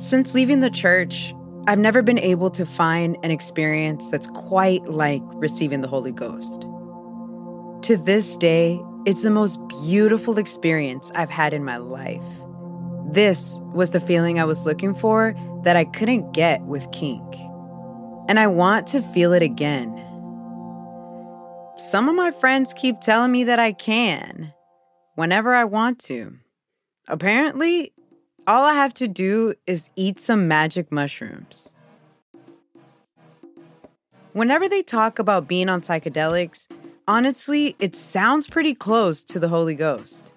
[0.00, 1.32] Since leaving the church,
[1.68, 6.62] I've never been able to find an experience that's quite like receiving the Holy Ghost.
[7.82, 12.26] To this day, it's the most beautiful experience I've had in my life.
[13.12, 17.22] This was the feeling I was looking for that I couldn't get with kink.
[18.28, 19.90] And I want to feel it again.
[21.76, 24.52] Some of my friends keep telling me that I can
[25.14, 26.36] whenever I want to.
[27.08, 27.92] Apparently,
[28.46, 31.72] all I have to do is eat some magic mushrooms.
[34.32, 36.66] Whenever they talk about being on psychedelics,
[37.06, 40.32] honestly, it sounds pretty close to the Holy Ghost.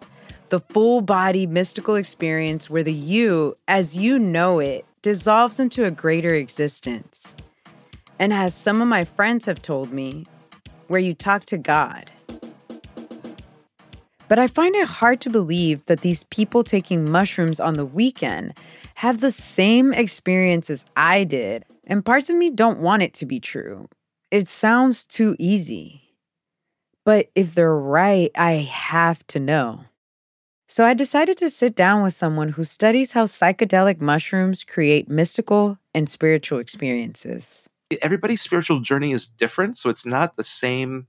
[0.49, 5.91] The full body mystical experience where the you, as you know it, dissolves into a
[5.91, 7.35] greater existence.
[8.17, 10.25] And as some of my friends have told me,
[10.87, 12.09] where you talk to God.
[14.27, 18.55] But I find it hard to believe that these people taking mushrooms on the weekend
[18.95, 23.27] have the same experience as I did, and parts of me don't want it to
[23.27, 23.87] be true.
[24.31, 26.01] It sounds too easy.
[27.03, 29.81] But if they're right, I have to know.
[30.67, 35.77] So I decided to sit down with someone who studies how psychedelic mushrooms create mystical
[35.93, 37.69] and spiritual experiences.
[38.01, 41.05] Everybody's spiritual journey is different, so it's not the same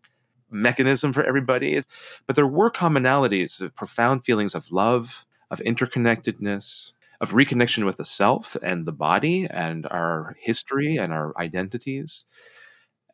[0.50, 1.82] mechanism for everybody.
[2.26, 6.92] But there were commonalities of profound feelings of love, of interconnectedness,
[7.22, 12.26] of reconnection with the self and the body and our history and our identities,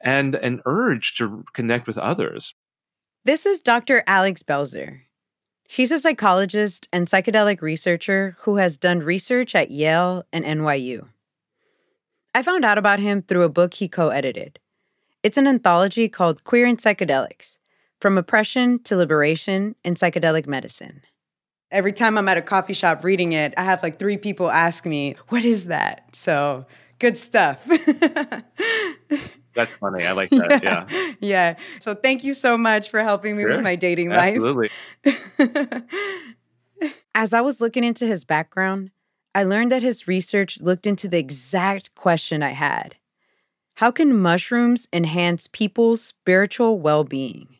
[0.00, 2.54] and an urge to connect with others.
[3.24, 4.02] This is Dr.
[4.08, 5.02] Alex Belser.
[5.74, 11.08] He's a psychologist and psychedelic researcher who has done research at Yale and NYU.
[12.34, 14.58] I found out about him through a book he co edited.
[15.22, 17.56] It's an anthology called Queering Psychedelics
[18.02, 21.04] From Oppression to Liberation in Psychedelic Medicine.
[21.70, 24.84] Every time I'm at a coffee shop reading it, I have like three people ask
[24.84, 26.14] me, What is that?
[26.14, 26.66] So
[26.98, 27.66] good stuff.
[29.54, 30.04] That's funny.
[30.04, 30.62] I like that.
[30.62, 30.86] Yeah.
[30.90, 31.12] yeah.
[31.20, 31.56] yeah.
[31.80, 33.56] So thank you so much for helping me Sure.
[33.56, 34.70] with my dating Absolutely.
[35.04, 35.30] life.
[35.38, 35.82] Absolutely.
[37.14, 38.90] As I was looking into his background,
[39.34, 42.96] I learned that his research looked into the exact question I had
[43.74, 47.56] How can mushrooms enhance people's spiritual well being?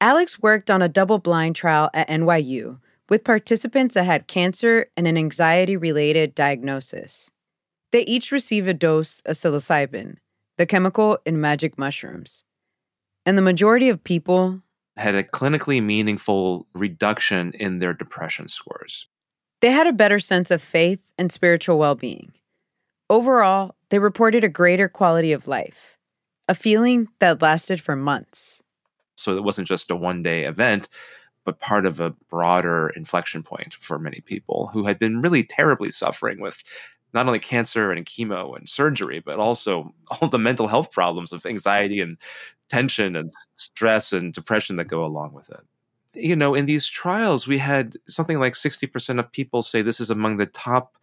[0.00, 2.78] Alex worked on a double blind trial at NYU
[3.08, 7.30] with participants that had cancer and an anxiety related diagnosis.
[7.90, 10.16] They each received a dose of psilocybin,
[10.58, 12.44] the chemical in magic mushrooms.
[13.24, 14.60] And the majority of people,
[14.96, 19.08] Had a clinically meaningful reduction in their depression scores.
[19.60, 22.32] they had a better sense of faith and spiritual well being.
[23.10, 25.96] Overall, they reported a greater quality of life,
[26.48, 28.60] a feeling that lasted for months.
[29.16, 30.88] So it wasn't just a one day event,
[31.44, 35.90] but part of a broader inflection point for many people who had been really terribly
[35.90, 36.62] suffering with
[37.18, 41.44] not only cancer and chemo and surgery, but also all the mental health problems of
[41.44, 42.16] anxiety and
[42.68, 45.60] tension and stress and depression that go along with it.
[46.14, 50.10] You know, in these trials, we had something like 60% of people say this is
[50.10, 50.96] among the top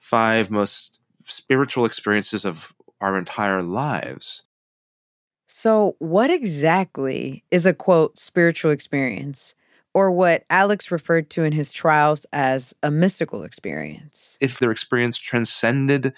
[0.00, 4.42] five most spiritual experiences of our entire lives.
[5.46, 9.54] So, what exactly is a quote spiritual experience,
[9.94, 14.36] or what Alex referred to in his trials as a mystical experience?
[14.40, 16.12] if their experience transcended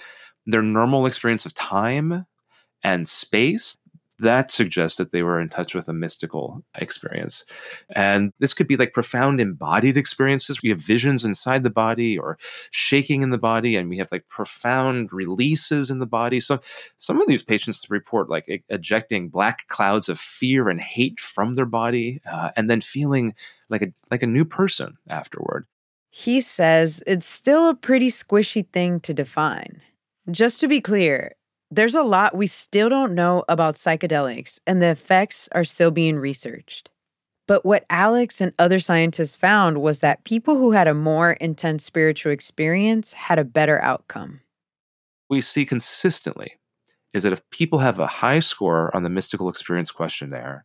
[0.47, 2.27] their normal experience of time
[2.83, 3.77] and space,
[4.19, 7.45] that suggests that they were in touch with a mystical experience.
[7.95, 10.63] And this could be like profound embodied experiences.
[10.63, 12.39] We have visions inside the body or
[12.71, 16.41] shaking in the body, and we have like profound releases in the body.
[16.41, 16.61] So
[16.97, 21.67] some of these patients report like ejecting black clouds of fear and hate from their
[21.67, 23.35] body, uh, and then feeling
[23.69, 25.67] like a like a new person afterward.
[26.11, 29.83] He says it's still a pretty squishy thing to define.
[30.31, 31.35] Just to be clear,
[31.71, 36.19] there's a lot we still don't know about psychedelics, and the effects are still being
[36.19, 36.91] researched.
[37.49, 41.85] But what Alex and other scientists found was that people who had a more intense
[41.85, 44.41] spiritual experience had a better outcome.
[45.29, 46.53] we see consistently
[47.12, 50.64] is that if people have a high score on the mystical experience questionnaire,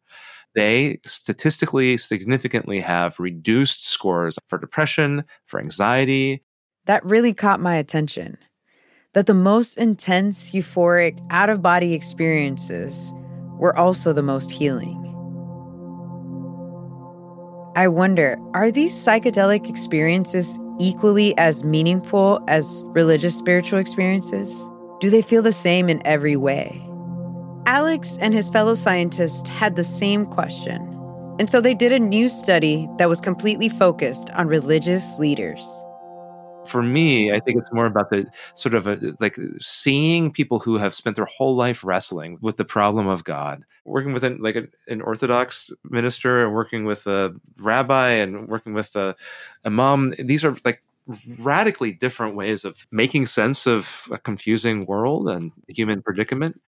[0.54, 6.43] they statistically significantly have reduced scores for depression, for anxiety.
[6.86, 8.38] That really caught my attention.
[9.14, 13.14] That the most intense, euphoric, out of body experiences
[13.57, 14.97] were also the most healing.
[17.76, 24.66] I wonder are these psychedelic experiences equally as meaningful as religious spiritual experiences?
[25.01, 26.82] Do they feel the same in every way?
[27.66, 30.82] Alex and his fellow scientists had the same question.
[31.38, 35.66] And so they did a new study that was completely focused on religious leaders.
[36.66, 40.78] For me, I think it's more about the sort of a, like seeing people who
[40.78, 44.55] have spent their whole life wrestling with the problem of God, working with an, like
[44.55, 49.16] an, an Orthodox minister, working with a rabbi, and working with a
[49.66, 50.14] imam.
[50.20, 50.84] These are like
[51.39, 56.62] radically different ways of making sense of a confusing world and human predicament.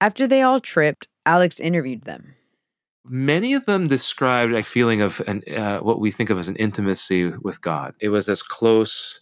[0.00, 2.34] After they all tripped, Alex interviewed them.
[3.08, 6.56] Many of them described a feeling of an, uh, what we think of as an
[6.56, 7.94] intimacy with God.
[8.00, 9.20] It was as close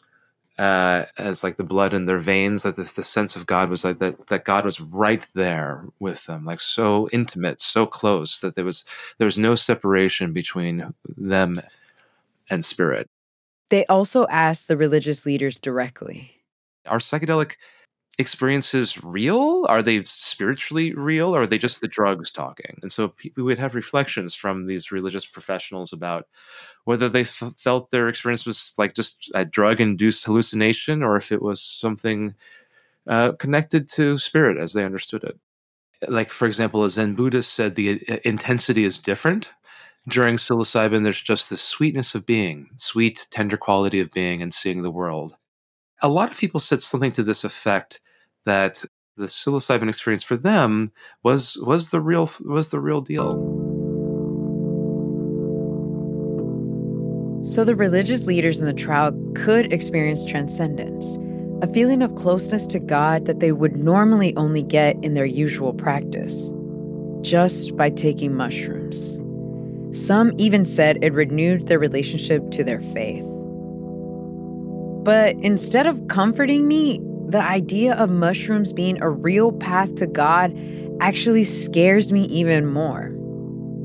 [0.59, 2.62] uh, as like the blood in their veins.
[2.62, 4.28] That the, the sense of God was like that.
[4.28, 8.84] That God was right there with them, like so intimate, so close that there was
[9.18, 11.61] there was no separation between them
[12.49, 13.09] and spirit.
[13.68, 16.43] They also asked the religious leaders directly
[16.87, 17.57] Are psychedelic
[18.19, 19.67] experiences real?
[19.69, 21.35] Are they spiritually real?
[21.35, 22.79] Or are they just the drugs talking?
[22.83, 26.27] And so we would have reflections from these religious professionals about
[26.85, 31.33] whether they f- felt their experience was like just a drug induced hallucination or if
[31.33, 32.35] it was something
[33.09, 35.39] uh, connected to spirit as they understood it.
[36.09, 39.51] Like, for example, a Zen Buddhist said the uh, intensity is different
[40.09, 44.83] during psilocybin, there's just the sweetness of being, sweet, tender quality of being and seeing
[44.83, 45.37] the world.
[46.01, 48.01] A lot of people said something to this effect
[48.47, 48.84] that
[49.16, 50.90] the psilocybin experience for them
[51.22, 53.34] was was the real was the real deal.
[57.42, 61.16] So the religious leaders in the trial could experience transcendence,
[61.62, 65.72] a feeling of closeness to God that they would normally only get in their usual
[65.72, 66.51] practice,
[67.22, 69.16] just by taking mushrooms.
[69.97, 73.24] Some even said it renewed their relationship to their faith.
[75.05, 80.57] But instead of comforting me, the idea of mushrooms being a real path to God
[81.01, 83.11] actually scares me even more.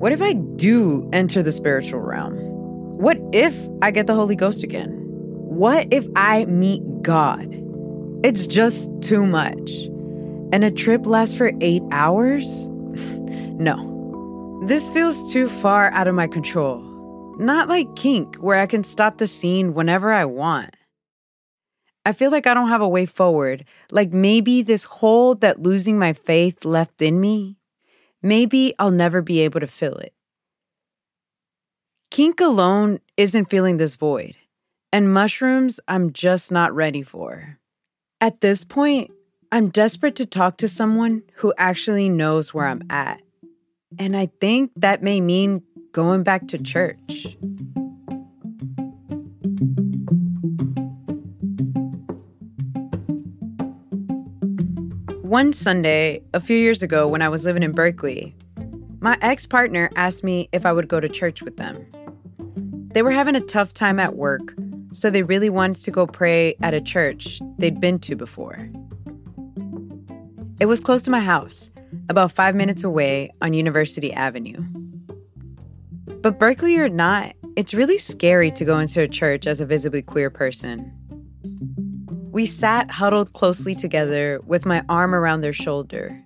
[0.02, 2.38] What if I do enter the spiritual realm?
[2.98, 4.90] What if I get the Holy Ghost again?
[4.94, 7.48] What if I meet God?
[8.24, 9.72] It's just too much.
[10.54, 12.68] And a trip lasts for eight hours?
[12.70, 14.64] no.
[14.68, 16.80] This feels too far out of my control.
[17.40, 20.76] Not like kink, where I can stop the scene whenever I want.
[22.06, 26.00] I feel like I don't have a way forward, like maybe this hole that losing
[26.00, 27.58] my faith left in me,
[28.22, 30.14] maybe I'll never be able to fill it.
[32.10, 34.36] Kink alone isn't filling this void,
[34.92, 37.60] and mushrooms I'm just not ready for.
[38.20, 39.12] At this point,
[39.52, 43.22] I'm desperate to talk to someone who actually knows where I'm at.
[44.00, 47.38] And I think that may mean going back to church.
[55.32, 58.36] One Sunday, a few years ago, when I was living in Berkeley,
[59.00, 61.88] my ex partner asked me if I would go to church with them.
[62.92, 64.54] They were having a tough time at work,
[64.92, 68.70] so they really wanted to go pray at a church they'd been to before.
[70.60, 71.72] It was close to my house,
[72.10, 74.62] about five minutes away on University Avenue.
[76.08, 80.02] But Berkeley or not, it's really scary to go into a church as a visibly
[80.02, 80.92] queer person.
[82.32, 86.24] We sat huddled closely together with my arm around their shoulder.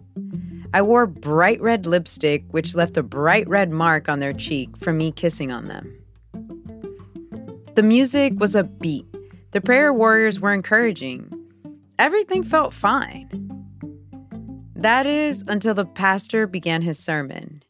[0.72, 4.98] I wore bright red lipstick, which left a bright red mark on their cheek from
[4.98, 5.98] me kissing on them.
[7.74, 9.06] The music was upbeat.
[9.52, 11.32] The prayer warriors were encouraging.
[11.98, 13.30] Everything felt fine.
[14.76, 17.64] That is until the pastor began his sermon.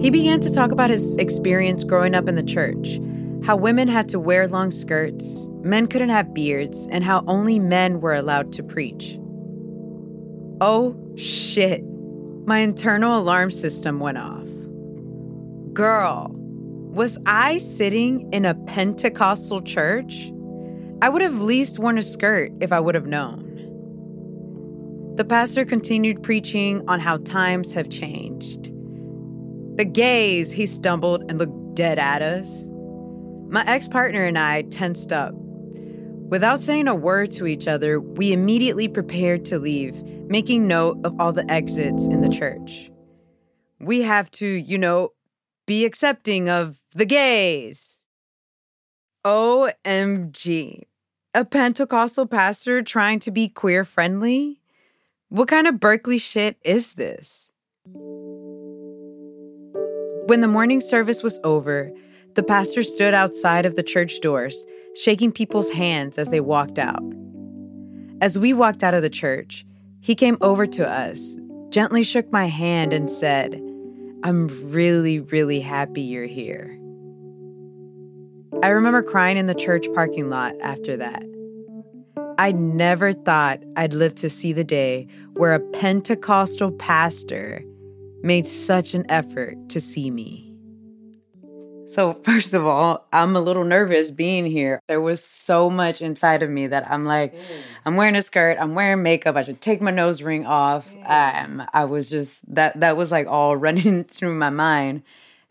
[0.00, 2.98] He began to talk about his experience growing up in the church,
[3.44, 8.00] how women had to wear long skirts, men couldn't have beards, and how only men
[8.00, 9.18] were allowed to preach.
[10.60, 11.82] Oh shit.
[12.46, 14.46] My internal alarm system went off.
[15.72, 20.30] Girl, was I sitting in a Pentecostal church?
[21.00, 23.48] I would have least worn a skirt if I would have known.
[25.16, 28.72] The pastor continued preaching on how times have changed.
[29.76, 32.68] The gays, he stumbled and looked dead at us.
[33.52, 35.34] My ex partner and I tensed up.
[35.34, 41.20] Without saying a word to each other, we immediately prepared to leave, making note of
[41.20, 42.90] all the exits in the church.
[43.78, 45.10] We have to, you know,
[45.66, 48.06] be accepting of the gays.
[49.26, 50.84] OMG.
[51.34, 54.62] A Pentecostal pastor trying to be queer friendly?
[55.28, 57.52] What kind of Berkeley shit is this?
[60.24, 61.92] When the morning service was over,
[62.34, 67.02] the pastor stood outside of the church doors, shaking people's hands as they walked out.
[68.20, 69.66] As we walked out of the church,
[70.00, 71.36] he came over to us,
[71.70, 73.60] gently shook my hand, and said,
[74.22, 76.78] I'm really, really happy you're here.
[78.62, 81.24] I remember crying in the church parking lot after that.
[82.38, 87.62] I never thought I'd live to see the day where a Pentecostal pastor
[88.22, 90.51] made such an effort to see me.
[91.86, 94.80] So, first of all, I'm a little nervous being here.
[94.88, 97.40] There was so much inside of me that I'm like, mm.
[97.84, 100.90] I'm wearing a skirt, I'm wearing makeup, I should take my nose ring off.
[100.92, 101.44] Mm.
[101.60, 105.02] Um, I was just that that was like all running through my mind,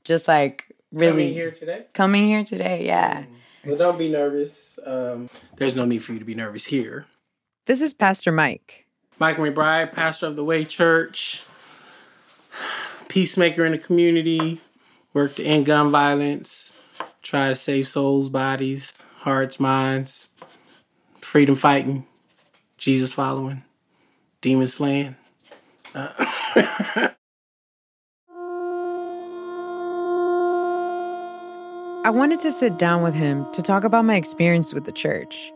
[0.04, 1.86] just like really coming here today.
[1.94, 3.22] Coming here today, yeah.
[3.22, 3.26] Mm.
[3.66, 4.80] Well, don't be nervous.
[4.86, 7.06] Um, there's no need for you to be nervous here.
[7.68, 8.88] This is Pastor Mike.
[9.20, 11.46] Mike McBride, pastor of the Way Church,
[13.08, 14.60] peacemaker in the community,
[15.14, 16.80] work to end gun violence,
[17.22, 20.30] try to save souls, bodies, hearts, minds,
[21.20, 22.06] freedom fighting,
[22.78, 23.64] Jesus following,
[24.42, 25.16] demon slaying.
[25.94, 26.10] Uh,
[32.04, 35.52] I wanted to sit down with him to talk about my experience with the church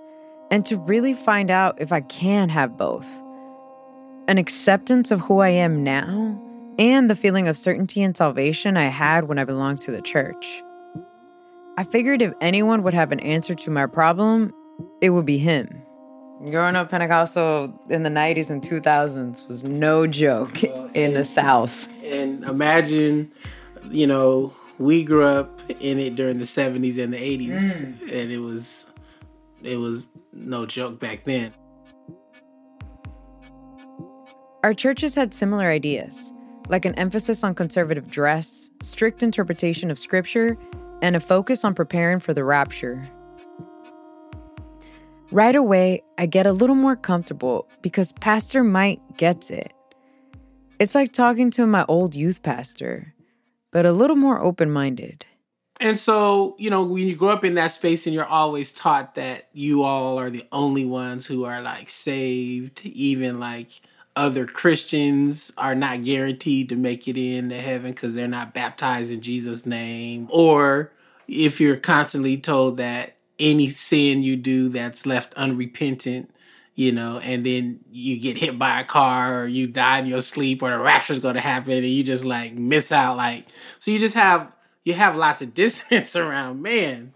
[0.51, 3.07] and to really find out if I can have both
[4.27, 6.39] an acceptance of who I am now
[6.77, 10.63] and the feeling of certainty and salvation I had when I belonged to the church.
[11.77, 14.53] I figured if anyone would have an answer to my problem,
[15.01, 15.81] it would be him.
[16.49, 21.23] Growing up Pentecostal in the 90s and 2000s was no joke well, in and, the
[21.23, 21.89] South.
[22.03, 23.31] And imagine,
[23.89, 28.01] you know, we grew up in it during the 70s and the 80s, mm.
[28.01, 28.91] and it was
[29.63, 31.51] it was no joke back then.
[34.63, 36.33] Our churches had similar ideas
[36.67, 40.57] like an emphasis on conservative dress, strict interpretation of scripture,
[41.01, 43.03] and a focus on preparing for the rapture.
[45.31, 49.73] Right away, I get a little more comfortable because Pastor Mike gets it.
[50.79, 53.13] It's like talking to my old youth pastor,
[53.71, 55.25] but a little more open minded.
[55.81, 59.15] And so, you know, when you grow up in that space and you're always taught
[59.15, 63.81] that you all are the only ones who are like saved, even like
[64.15, 69.21] other Christians are not guaranteed to make it into heaven because they're not baptized in
[69.21, 70.27] Jesus' name.
[70.31, 70.91] Or
[71.27, 76.31] if you're constantly told that any sin you do that's left unrepentant,
[76.75, 80.21] you know, and then you get hit by a car or you die in your
[80.21, 83.17] sleep or the rapture's to happen and you just like miss out.
[83.17, 83.47] Like,
[83.79, 84.51] so you just have,
[84.83, 87.13] you have lots of dissonance around, man,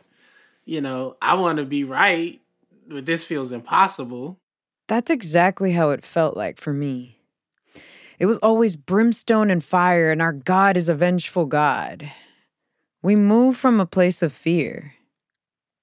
[0.66, 2.42] you know, I want to be right,
[2.88, 4.39] but this feels impossible.
[4.90, 7.20] That's exactly how it felt like for me.
[8.18, 12.12] It was always brimstone and fire, and our God is a vengeful God.
[13.04, 14.96] We move from a place of fear.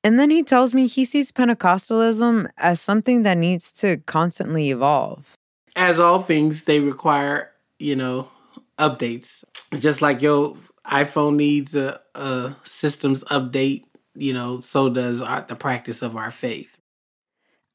[0.02, 5.34] And then he tells me he sees Pentecostalism as something that needs to constantly evolve.
[5.76, 8.28] As all things, they require, you know,
[8.76, 9.44] updates.
[9.78, 13.84] Just like your iPhone needs a, a systems update,
[14.14, 16.75] you know, so does our, the practice of our faith.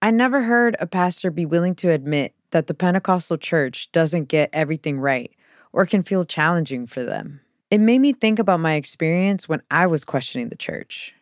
[0.01, 4.49] I never heard a pastor be willing to admit that the Pentecostal church doesn't get
[4.51, 5.31] everything right
[5.73, 7.41] or can feel challenging for them.
[7.69, 11.13] It made me think about my experience when I was questioning the church.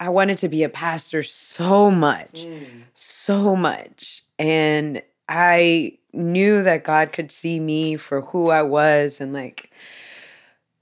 [0.00, 2.66] I wanted to be a pastor so much, mm.
[2.94, 4.22] so much.
[4.38, 9.70] And I knew that God could see me for who I was and like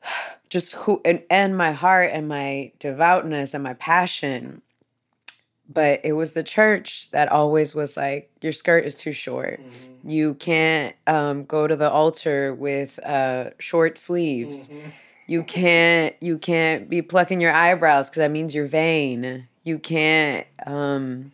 [0.51, 4.63] just who and, and my heart and my devoutness and my passion
[5.69, 9.61] but it was the church that always was like your skirt is too short.
[9.61, 10.11] Mm-hmm.
[10.11, 14.69] you can't um, go to the altar with uh, short sleeves.
[14.69, 14.89] Mm-hmm.
[15.27, 19.49] you can't you can't be plucking your eyebrows because that means you're vain.
[19.65, 21.33] You can't um,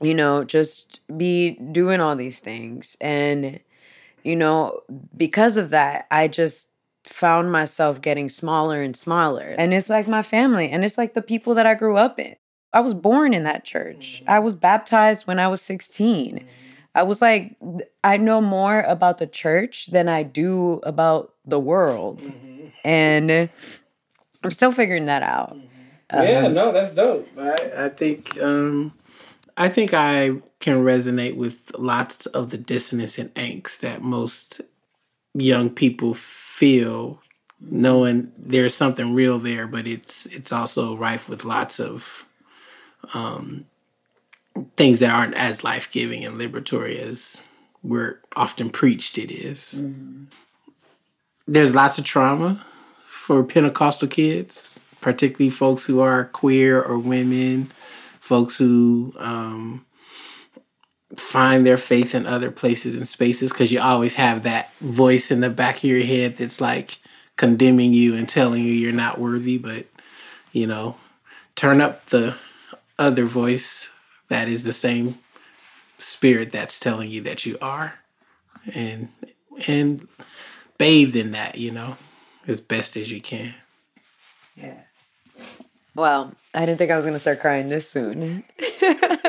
[0.00, 2.96] you know just be doing all these things.
[3.00, 3.60] And
[4.22, 4.80] you know
[5.16, 6.70] because of that i just
[7.04, 9.54] found myself getting smaller and smaller.
[9.56, 12.34] And it's like my family and it's like the people that i grew up in
[12.72, 14.22] I was born in that church.
[14.26, 16.46] I was baptized when I was 16.
[16.94, 17.56] I was like,
[18.02, 22.22] I know more about the church than I do about the world.
[22.22, 22.66] Mm-hmm.
[22.84, 23.50] And
[24.42, 25.54] I'm still figuring that out.
[25.54, 25.66] Mm-hmm.
[26.12, 27.26] Yeah, um, no, that's dope.
[27.36, 28.92] I, I think um,
[29.56, 34.60] I think I can resonate with lots of the dissonance and angst that most
[35.34, 37.20] young people feel
[37.60, 42.25] knowing there's something real there, but it's it's also rife with lots of
[43.14, 43.66] um,
[44.76, 47.46] things that aren't as life giving and liberatory as
[47.82, 49.76] we're often preached it is.
[49.78, 50.24] Mm-hmm.
[51.46, 52.64] There's lots of trauma
[53.08, 57.70] for Pentecostal kids, particularly folks who are queer or women,
[58.18, 59.84] folks who um,
[61.16, 65.40] find their faith in other places and spaces, because you always have that voice in
[65.40, 66.98] the back of your head that's like
[67.36, 69.86] condemning you and telling you you're not worthy, but
[70.52, 70.96] you know,
[71.54, 72.34] turn up the
[72.98, 73.90] other voice
[74.28, 75.18] that is the same
[75.98, 77.94] spirit that's telling you that you are
[78.74, 79.08] and
[79.66, 80.06] and
[80.78, 81.96] bathed in that you know
[82.46, 83.54] as best as you can.
[84.54, 84.80] Yeah.
[85.94, 88.44] Well i didn't think i was going to start crying this soon.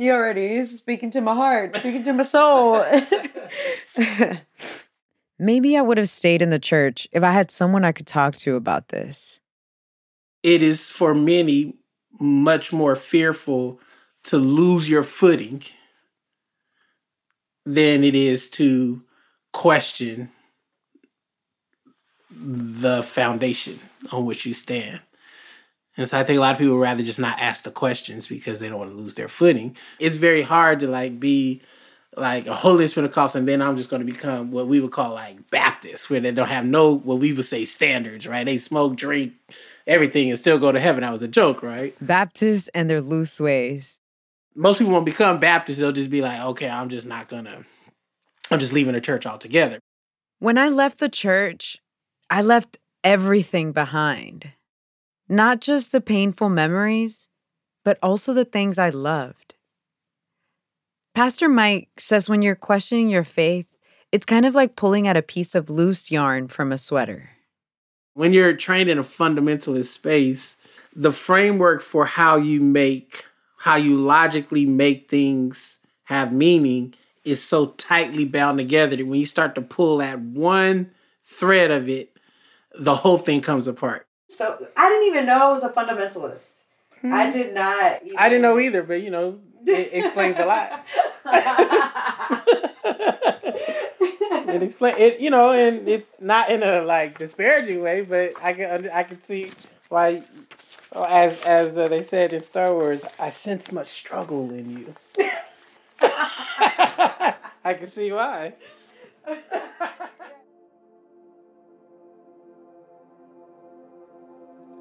[0.00, 2.84] You already speaking to my heart speaking to my soul.
[5.40, 8.34] Maybe i would have stayed in the church if i had someone i could talk
[8.36, 9.40] to about this.
[10.44, 11.74] It is for many
[12.20, 13.80] much more fearful
[14.24, 15.62] to lose your footing
[17.64, 19.02] than it is to
[19.52, 20.30] question
[22.30, 23.78] the foundation
[24.12, 25.00] on which you stand.
[25.96, 28.28] And so I think a lot of people would rather just not ask the questions
[28.28, 29.76] because they don't want to lose their footing.
[29.98, 31.60] It's very hard to like be
[32.16, 35.14] like a holiness Pentecostal, and then I'm just going to become what we would call
[35.14, 38.44] like Baptist, where they don't have no what we would say standards, right?
[38.44, 39.32] They smoke, drink,
[39.88, 41.00] everything, and still go to heaven.
[41.00, 41.96] That was a joke, right?
[42.00, 43.98] Baptists and their loose ways
[44.58, 45.78] most people won't become Baptists.
[45.78, 47.64] They'll just be like, okay, I'm just not gonna,
[48.50, 49.78] I'm just leaving the church altogether.
[50.40, 51.78] When I left the church,
[52.28, 54.50] I left everything behind.
[55.28, 57.28] Not just the painful memories,
[57.84, 59.54] but also the things I loved.
[61.14, 63.66] Pastor Mike says when you're questioning your faith,
[64.10, 67.30] it's kind of like pulling at a piece of loose yarn from a sweater.
[68.18, 70.56] When you're trained in a fundamentalist space,
[70.92, 73.24] the framework for how you make
[73.58, 79.26] how you logically make things have meaning is so tightly bound together that when you
[79.26, 80.90] start to pull at one
[81.24, 82.18] thread of it,
[82.76, 84.08] the whole thing comes apart.
[84.26, 86.54] So I didn't even know I was a fundamentalist.
[87.00, 87.14] Hmm.
[87.14, 88.04] I did not.
[88.04, 88.18] Even...
[88.18, 90.84] I didn't know either, but you know, it explains a lot.
[94.48, 98.52] it explain it, you know, and it's not in a like disparaging way, but I
[98.52, 99.52] can I can see
[99.88, 100.22] why
[100.94, 104.94] as as uh, they said in Star Wars, I sense much struggle in you.
[106.00, 108.54] I can see why.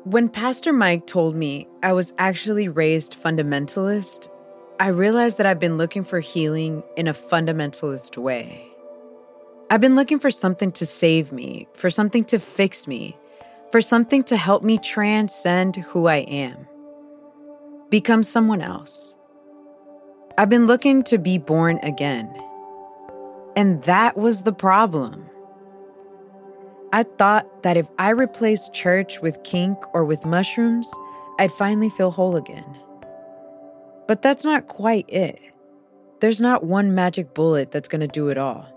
[0.03, 4.29] when Pastor Mike told me I was actually raised fundamentalist,
[4.79, 8.66] I realized that I've been looking for healing in a fundamentalist way.
[9.69, 13.17] I've been looking for something to save me, for something to fix me,
[13.69, 16.65] for something to help me transcend who I am,
[17.89, 19.17] become someone else.
[20.37, 22.33] I've been looking to be born again.
[23.57, 25.25] And that was the problem.
[26.93, 30.89] I thought that if I replaced church with kink or with mushrooms,
[31.39, 32.77] I'd finally feel whole again.
[34.07, 35.41] But that's not quite it.
[36.21, 38.76] There's not one magic bullet that's to do it all.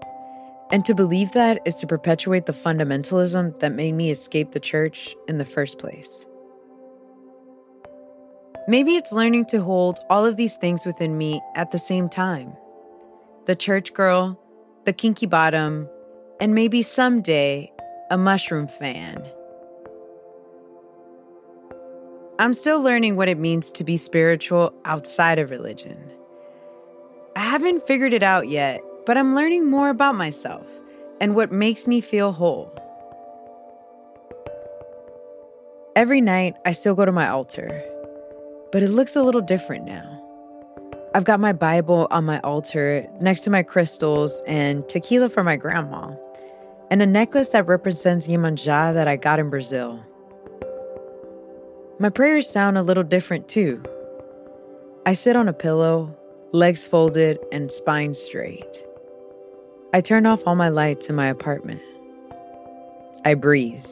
[0.72, 5.16] And to believe that is to perpetuate the fundamentalism that made me escape the church
[5.26, 6.24] in the first place.
[8.68, 12.52] Maybe it's learning to hold all of these things within me at the same time
[13.46, 14.38] the church girl,
[14.84, 15.88] the kinky bottom,
[16.40, 17.72] and maybe someday
[18.10, 19.24] a mushroom fan.
[22.38, 25.98] I'm still learning what it means to be spiritual outside of religion.
[27.34, 30.68] I haven't figured it out yet, but I'm learning more about myself
[31.20, 32.72] and what makes me feel whole.
[35.96, 37.82] Every night, I still go to my altar,
[38.70, 40.22] but it looks a little different now.
[41.12, 45.56] I've got my Bible on my altar next to my crystals and tequila for my
[45.56, 46.14] grandma,
[46.88, 49.98] and a necklace that represents Iemanjá that I got in Brazil.
[51.98, 53.82] My prayers sound a little different too.
[55.04, 56.16] I sit on a pillow,
[56.52, 58.84] legs folded and spine straight.
[59.92, 61.82] I turn off all my lights in my apartment.
[63.24, 63.84] I breathe.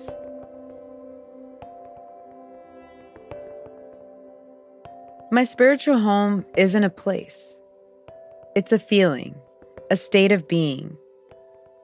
[5.32, 7.60] My spiritual home isn't a place,
[8.54, 9.34] it's a feeling,
[9.90, 10.96] a state of being,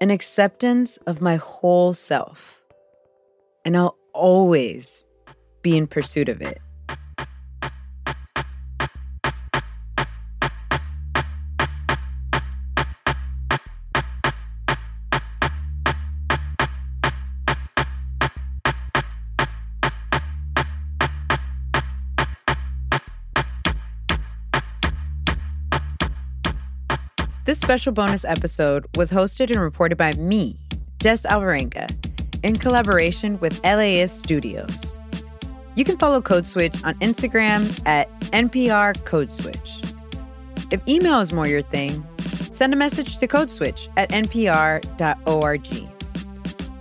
[0.00, 2.62] an acceptance of my whole self.
[3.64, 5.04] And I'll always
[5.62, 6.58] be in pursuit of it.
[27.54, 30.58] This special bonus episode was hosted and reported by me,
[30.98, 31.88] Jess Alvarenga,
[32.42, 34.98] in collaboration with LAist Studios.
[35.76, 39.84] You can follow Code Switch on Instagram at NPR Code Switch.
[40.72, 42.04] If email is more your thing,
[42.50, 45.88] send a message to Code Switch at npr.org.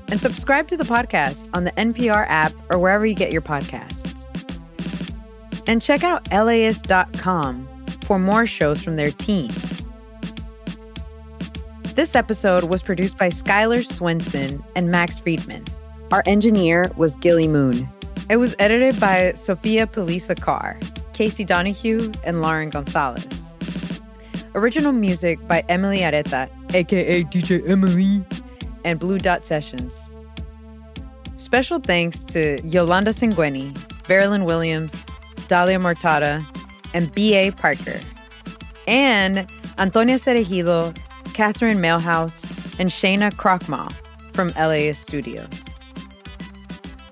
[0.08, 4.26] And subscribe to the podcast on the NPR app or wherever you get your podcasts.
[5.68, 7.68] And check out laist.com
[8.06, 9.52] for more shows from their team.
[11.96, 15.64] This episode was produced by Skylar Swenson and Max Friedman.
[16.12, 17.86] Our engineer was Gilly Moon.
[18.32, 20.80] It was edited by Sophia Paliza-Carre,
[21.14, 23.54] Casey Donahue, and Lauren Gonzalez.
[24.56, 28.26] Original music by Emily Areta, aka DJ Emily,
[28.84, 30.10] and Blue Dot Sessions.
[31.36, 33.72] Special thanks to Yolanda Sangweni,
[34.06, 35.06] Veralyn Williams,
[35.48, 36.44] Dalia Mortada,
[36.96, 37.52] and B.A.
[37.52, 38.00] Parker.
[38.88, 39.46] And
[39.78, 40.98] Antonia Cereijido,
[41.34, 42.44] Catherine Mailhouse,
[42.80, 43.92] and Shayna Krochmal
[44.34, 45.64] from LAist Studios.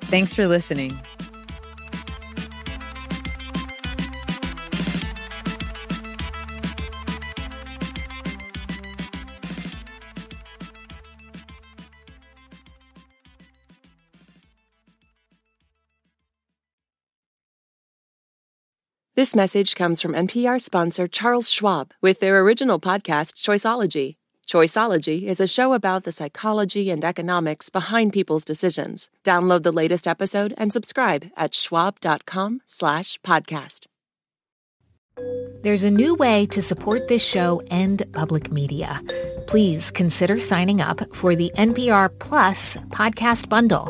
[0.10, 0.92] Thanks for listening.
[19.22, 24.16] This message comes from NPR sponsor Charles Schwab with their original podcast, Choiceology.
[24.48, 29.10] Choiceology is a show about the psychology and economics behind people's decisions.
[29.24, 33.86] Download the latest episode and subscribe at schwab.com slash podcast.
[35.62, 39.00] There's a new way to support this show and public media.
[39.46, 43.88] Please consider signing up for the NPR Plus podcast bundle.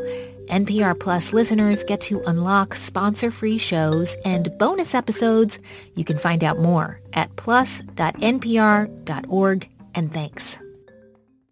[0.51, 5.57] NPR Plus listeners get to unlock sponsor-free shows and bonus episodes.
[5.95, 7.89] You can find out more at plus.npr.org
[9.95, 10.59] and thanks.